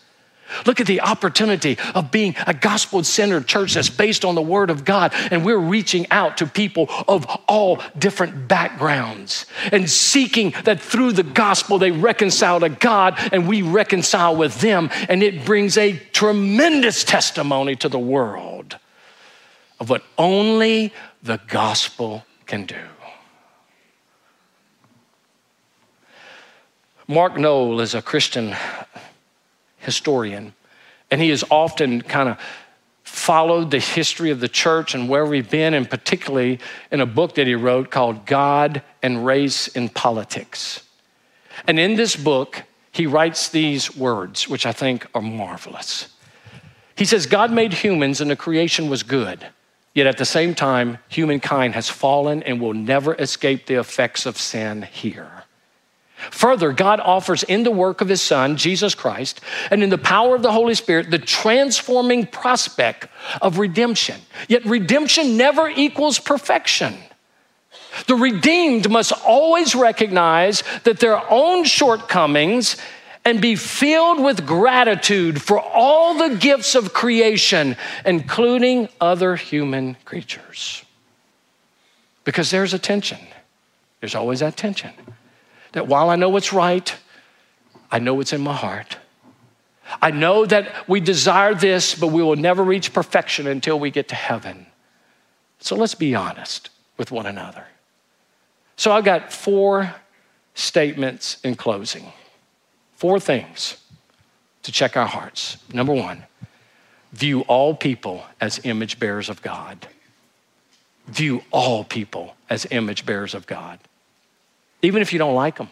[0.65, 4.69] Look at the opportunity of being a gospel centered church that's based on the Word
[4.69, 10.81] of God, and we're reaching out to people of all different backgrounds and seeking that
[10.81, 15.77] through the gospel they reconcile to God and we reconcile with them, and it brings
[15.77, 18.77] a tremendous testimony to the world
[19.79, 20.93] of what only
[21.23, 22.75] the gospel can do.
[27.07, 28.55] Mark Noll is a Christian
[29.79, 30.53] historian,
[31.11, 32.39] and he has often kind of
[33.03, 36.59] followed the history of the church and where we've been, and particularly
[36.91, 40.83] in a book that he wrote called God and Race in Politics.
[41.67, 46.09] And in this book, he writes these words, which I think are marvelous.
[46.95, 49.45] He says, God made humans and the creation was good.
[49.93, 54.37] Yet at the same time, humankind has fallen and will never escape the effects of
[54.37, 55.38] sin here.
[56.31, 59.41] Further, God offers in the work of his Son, Jesus Christ,
[59.71, 63.07] and in the power of the Holy Spirit, the transforming prospect
[63.41, 64.19] of redemption.
[64.47, 66.95] Yet, redemption never equals perfection.
[68.07, 72.75] The redeemed must always recognize that their own shortcomings
[73.25, 80.83] and be filled with gratitude for all the gifts of creation, including other human creatures.
[82.23, 83.19] Because there's a tension.
[83.99, 84.91] There's always that tension.
[85.73, 86.95] That while I know what's right,
[87.91, 88.97] I know what's in my heart.
[90.01, 94.07] I know that we desire this, but we will never reach perfection until we get
[94.09, 94.67] to heaven.
[95.59, 97.65] So let's be honest with one another.
[98.75, 99.95] So I've got four
[100.53, 102.11] statements in closing.
[102.95, 103.77] Four things
[104.63, 105.57] to check our hearts.
[105.73, 106.23] Number one,
[107.13, 109.87] view all people as image bearers of God.
[111.07, 113.79] View all people as image bearers of God
[114.81, 115.69] even if you don't like them.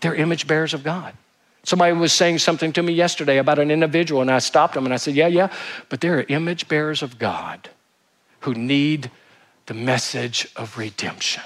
[0.00, 1.14] They're image bearers of God.
[1.62, 4.94] Somebody was saying something to me yesterday about an individual, and I stopped them and
[4.94, 5.52] I said, Yeah, yeah,
[5.88, 7.68] but they're image bearers of God
[8.40, 9.10] who need
[9.66, 11.42] the message of redemption.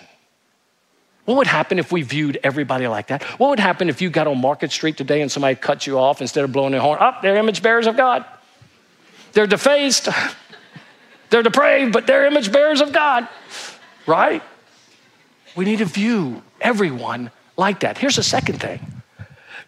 [1.25, 3.23] What would happen if we viewed everybody like that?
[3.41, 6.21] What would happen if you got on Market Street today and somebody cut you off
[6.21, 6.99] instead of blowing their horn?
[7.01, 8.25] Up, oh, they're image bearers of God.
[9.33, 10.09] They're defaced,
[11.31, 13.27] they're depraved, but they're image bearers of God,
[14.07, 14.43] right?
[15.55, 17.99] We need to view everyone like that.
[17.99, 18.81] Here's the second thing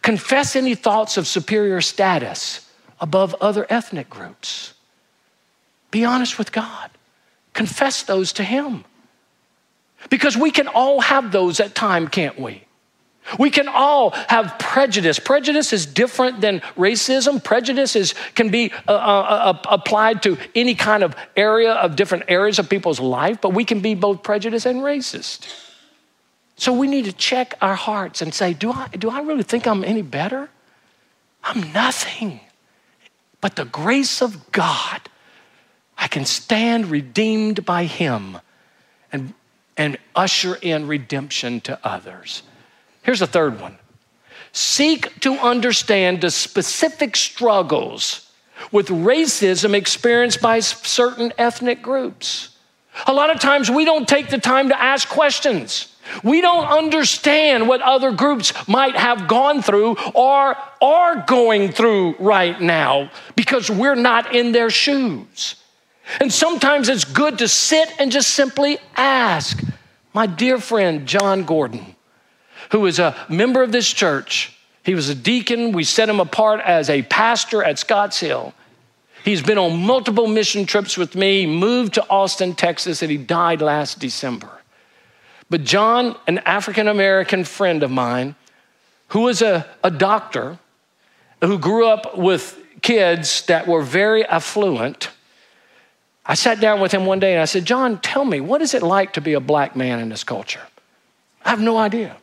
[0.02, 2.68] confess any thoughts of superior status
[3.00, 4.74] above other ethnic groups.
[5.90, 6.90] Be honest with God,
[7.52, 8.84] confess those to Him.
[10.10, 12.62] Because we can all have those at time, can't we?
[13.38, 15.18] We can all have prejudice.
[15.18, 17.42] Prejudice is different than racism.
[17.42, 22.24] Prejudice is, can be uh, uh, uh, applied to any kind of area of different
[22.28, 25.46] areas of people's life, but we can be both prejudiced and racist.
[26.56, 29.66] So we need to check our hearts and say, do I, do I really think
[29.66, 30.48] I'm any better?
[31.44, 32.40] I'm nothing.
[33.40, 35.02] But the grace of God,
[35.98, 38.38] I can stand redeemed by Him
[39.12, 39.34] and,
[39.76, 42.42] and usher in redemption to others.
[43.02, 43.78] Here's the third one
[44.52, 48.32] seek to understand the specific struggles
[48.72, 52.56] with racism experienced by certain ethnic groups.
[53.06, 55.94] A lot of times we don't take the time to ask questions.
[56.22, 62.60] We don't understand what other groups might have gone through or are going through right
[62.60, 65.56] now because we're not in their shoes.
[66.20, 69.62] And sometimes it's good to sit and just simply ask.
[70.14, 71.96] My dear friend, John Gordon,
[72.70, 75.72] who is a member of this church, he was a deacon.
[75.72, 78.54] We set him apart as a pastor at Scotts Hill.
[79.24, 83.60] He's been on multiple mission trips with me, moved to Austin, Texas, and he died
[83.60, 84.55] last December.
[85.48, 88.34] But John, an African American friend of mine,
[89.08, 90.58] who was a, a doctor,
[91.42, 95.10] who grew up with kids that were very affluent,
[96.24, 98.74] I sat down with him one day and I said, John, tell me, what is
[98.74, 100.62] it like to be a black man in this culture?
[101.44, 102.16] I have no idea.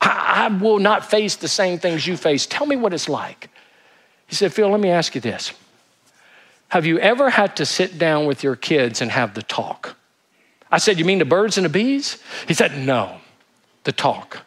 [0.00, 2.44] I, I will not face the same things you face.
[2.44, 3.48] Tell me what it's like.
[4.26, 5.52] He said, Phil, let me ask you this.
[6.68, 9.96] Have you ever had to sit down with your kids and have the talk?
[10.76, 12.22] I said, You mean the birds and the bees?
[12.46, 13.16] He said, No,
[13.84, 14.44] the talk.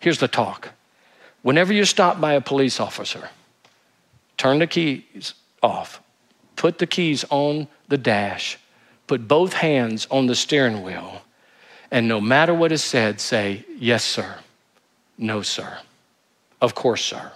[0.00, 0.70] Here's the talk.
[1.42, 3.28] Whenever you're stopped by a police officer,
[4.38, 6.00] turn the keys off,
[6.56, 8.58] put the keys on the dash,
[9.06, 11.20] put both hands on the steering wheel,
[11.90, 14.38] and no matter what is said, say, Yes, sir.
[15.18, 15.80] No, sir.
[16.58, 17.32] Of course, sir.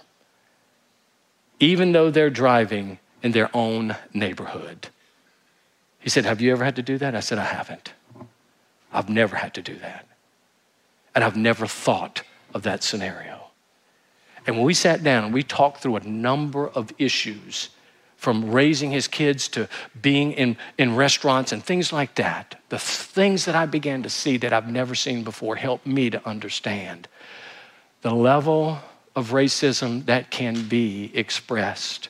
[1.59, 4.87] Even though they're driving in their own neighborhood.
[5.99, 7.13] He said, Have you ever had to do that?
[7.13, 7.93] I said, I haven't.
[8.91, 10.07] I've never had to do that.
[11.13, 12.23] And I've never thought
[12.53, 13.39] of that scenario.
[14.47, 17.69] And when we sat down and we talked through a number of issues,
[18.21, 19.67] from raising his kids to
[19.99, 24.37] being in, in restaurants and things like that, the things that I began to see
[24.37, 27.07] that I've never seen before helped me to understand
[28.03, 28.77] the level
[29.15, 32.09] of racism that can be expressed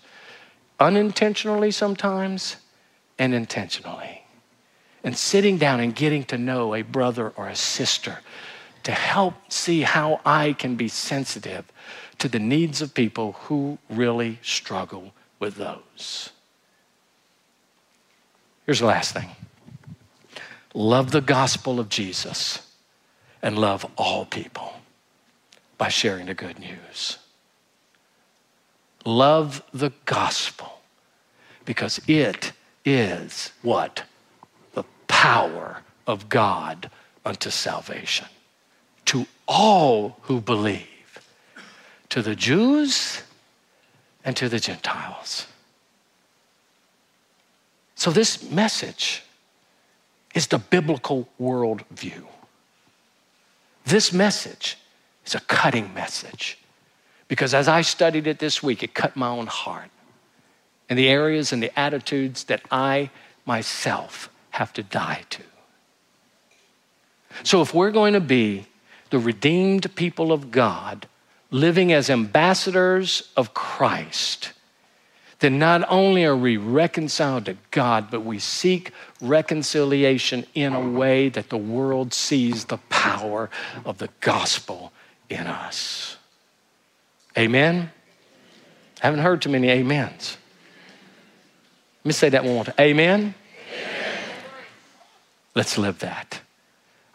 [0.82, 2.58] unintentionally sometimes
[3.18, 4.21] and intentionally
[5.04, 8.20] and sitting down and getting to know a brother or a sister
[8.84, 11.66] to help see how I can be sensitive
[12.20, 16.32] to the needs of people who really struggle with those.
[18.66, 19.30] Here's the last thing
[20.74, 22.68] love the gospel of Jesus
[23.42, 24.74] and love all people
[25.78, 27.18] by sharing the good news.
[29.04, 30.80] Love the gospel
[31.66, 32.52] because it
[32.86, 34.04] is what?
[35.22, 36.90] Power of God
[37.24, 38.26] unto salvation
[39.06, 41.20] to all who believe,
[42.10, 43.22] to the Jews
[44.26, 45.46] and to the Gentiles.
[47.94, 49.22] So, this message
[50.34, 52.24] is the biblical worldview.
[53.86, 54.76] This message
[55.24, 56.58] is a cutting message
[57.28, 59.92] because as I studied it this week, it cut my own heart
[60.90, 63.12] and the areas and the attitudes that I
[63.46, 64.32] myself
[64.62, 65.42] have to die to.
[67.42, 68.68] So, if we're going to be
[69.10, 71.08] the redeemed people of God,
[71.50, 74.54] living as ambassadors of Christ,
[75.40, 81.30] then not only are we reconciled to God, but we seek reconciliation in a way
[81.30, 83.50] that the world sees the power
[83.84, 84.94] of the gospel
[85.28, 86.18] in us.
[87.36, 87.92] Amen?
[89.02, 90.38] I Haven't heard too many amens.
[92.04, 92.76] Let me say that one more time.
[92.80, 93.20] Amen?
[93.20, 93.36] Amen.
[95.56, 96.42] Let's live that.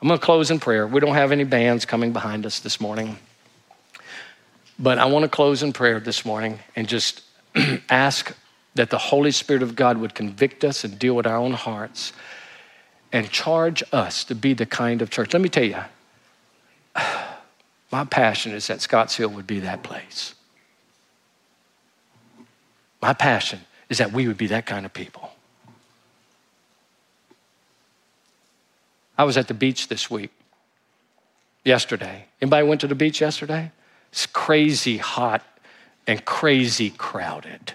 [0.01, 0.87] I'm going to close in prayer.
[0.87, 3.19] We don't have any bands coming behind us this morning.
[4.79, 7.23] But I want to close in prayer this morning and just
[7.89, 8.37] ask
[8.75, 12.13] that the Holy Spirit of God would convict us and deal with our own hearts
[13.11, 15.33] and charge us to be the kind of church.
[15.33, 15.79] Let me tell you,
[17.91, 20.35] my passion is that Scotts Hill would be that place.
[23.01, 25.31] My passion is that we would be that kind of people.
[29.19, 30.31] I was at the beach this week,
[31.65, 32.27] yesterday.
[32.41, 33.73] Anybody went to the beach yesterday?
[34.13, 35.43] It's crazy hot
[36.07, 37.75] and crazy crowded.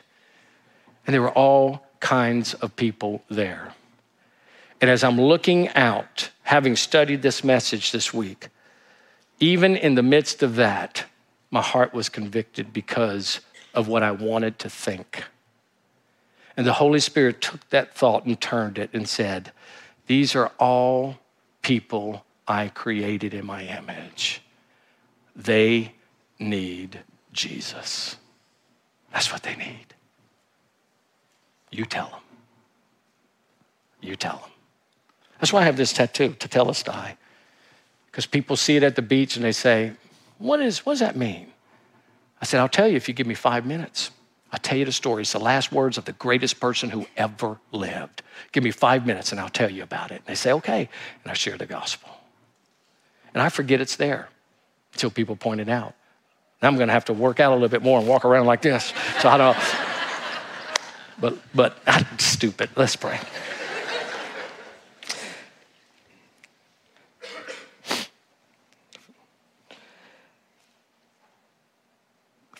[1.05, 3.73] And there were all kinds of people there.
[4.79, 8.49] And as I'm looking out, having studied this message this week,
[9.39, 11.05] even in the midst of that,
[11.49, 13.41] my heart was convicted because
[13.73, 15.23] of what I wanted to think.
[16.55, 19.51] And the Holy Spirit took that thought and turned it and said,
[20.07, 21.17] These are all
[21.61, 24.41] people I created in my image.
[25.35, 25.93] They
[26.39, 26.99] need
[27.31, 28.17] Jesus.
[29.13, 29.85] That's what they need.
[31.71, 32.19] You tell them.
[34.01, 34.49] You tell them.
[35.39, 37.17] That's why I have this tattoo, to tell us tetelestai,
[38.07, 39.93] because people see it at the beach and they say,
[40.37, 41.47] what, is, what does that mean?
[42.41, 44.11] I said, I'll tell you if you give me five minutes.
[44.51, 45.21] I'll tell you the story.
[45.21, 48.21] It's the last words of the greatest person who ever lived.
[48.51, 50.15] Give me five minutes and I'll tell you about it.
[50.15, 50.89] And they say, okay.
[51.23, 52.09] And I share the gospel.
[53.33, 54.27] And I forget it's there
[54.93, 55.93] until people point it out.
[56.61, 58.45] Now I'm going to have to work out a little bit more and walk around
[58.45, 58.93] like this.
[59.19, 59.57] So I don't.
[61.19, 62.69] but but I'm stupid.
[62.75, 63.19] Let's pray.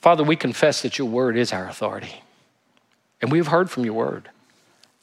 [0.02, 2.24] Father, we confess that your word is our authority.
[3.22, 4.30] And we've heard from your word.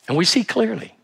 [0.09, 0.94] And we see clearly.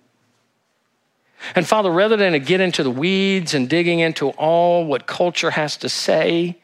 [1.55, 5.51] And Father, rather than to get into the weeds and digging into all what culture
[5.51, 6.59] has to say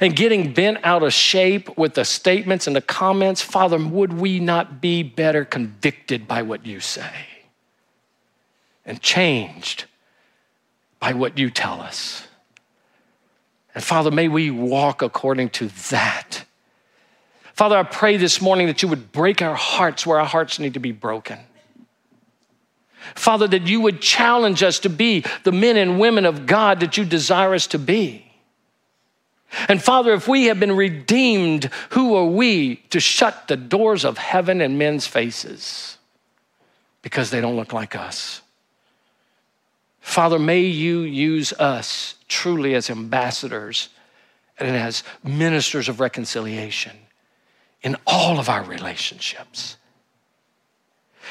[0.00, 4.38] and getting bent out of shape with the statements and the comments, Father, would we
[4.38, 7.10] not be better convicted by what you say
[8.84, 9.86] and changed
[11.00, 12.28] by what you tell us?
[13.76, 16.46] And Father, may we walk according to that.
[17.52, 20.74] Father, I pray this morning that you would break our hearts where our hearts need
[20.74, 21.38] to be broken.
[23.14, 26.96] Father, that you would challenge us to be the men and women of God that
[26.96, 28.32] you desire us to be.
[29.68, 34.16] And Father, if we have been redeemed, who are we to shut the doors of
[34.16, 35.98] heaven in men's faces
[37.02, 38.40] because they don't look like us?
[40.06, 43.88] Father, may you use us truly as ambassadors
[44.56, 46.96] and as ministers of reconciliation
[47.82, 49.76] in all of our relationships.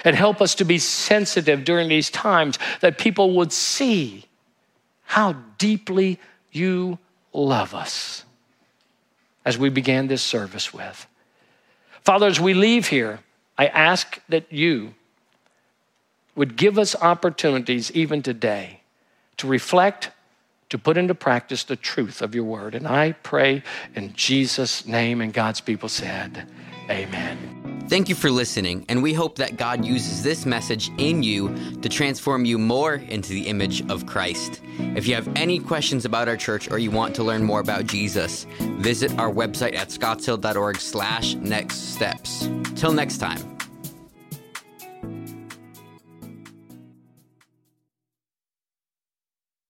[0.04, 4.26] And help us to be sensitive during these times that people would see
[5.04, 6.20] how deeply
[6.52, 7.00] you
[7.32, 8.26] love us,
[9.46, 11.08] as we began this service with.
[12.02, 13.20] Father, as we leave here,
[13.58, 14.94] I ask that you
[16.36, 18.82] would give us opportunities even today
[19.38, 20.12] to reflect
[20.70, 22.76] to put into practice the truth of your word.
[22.76, 23.64] And I pray
[23.94, 26.48] in Jesus' name, and God's people said,
[26.90, 27.66] Amen.
[27.88, 31.90] Thank you for listening, and we hope that God uses this message in you to
[31.90, 34.62] transform you more into the image of Christ.
[34.96, 37.86] If you have any questions about our church or you want to learn more about
[37.86, 38.48] Jesus,
[38.80, 42.50] visit our website at scottshill.org slash next steps.
[42.76, 43.56] Till next time.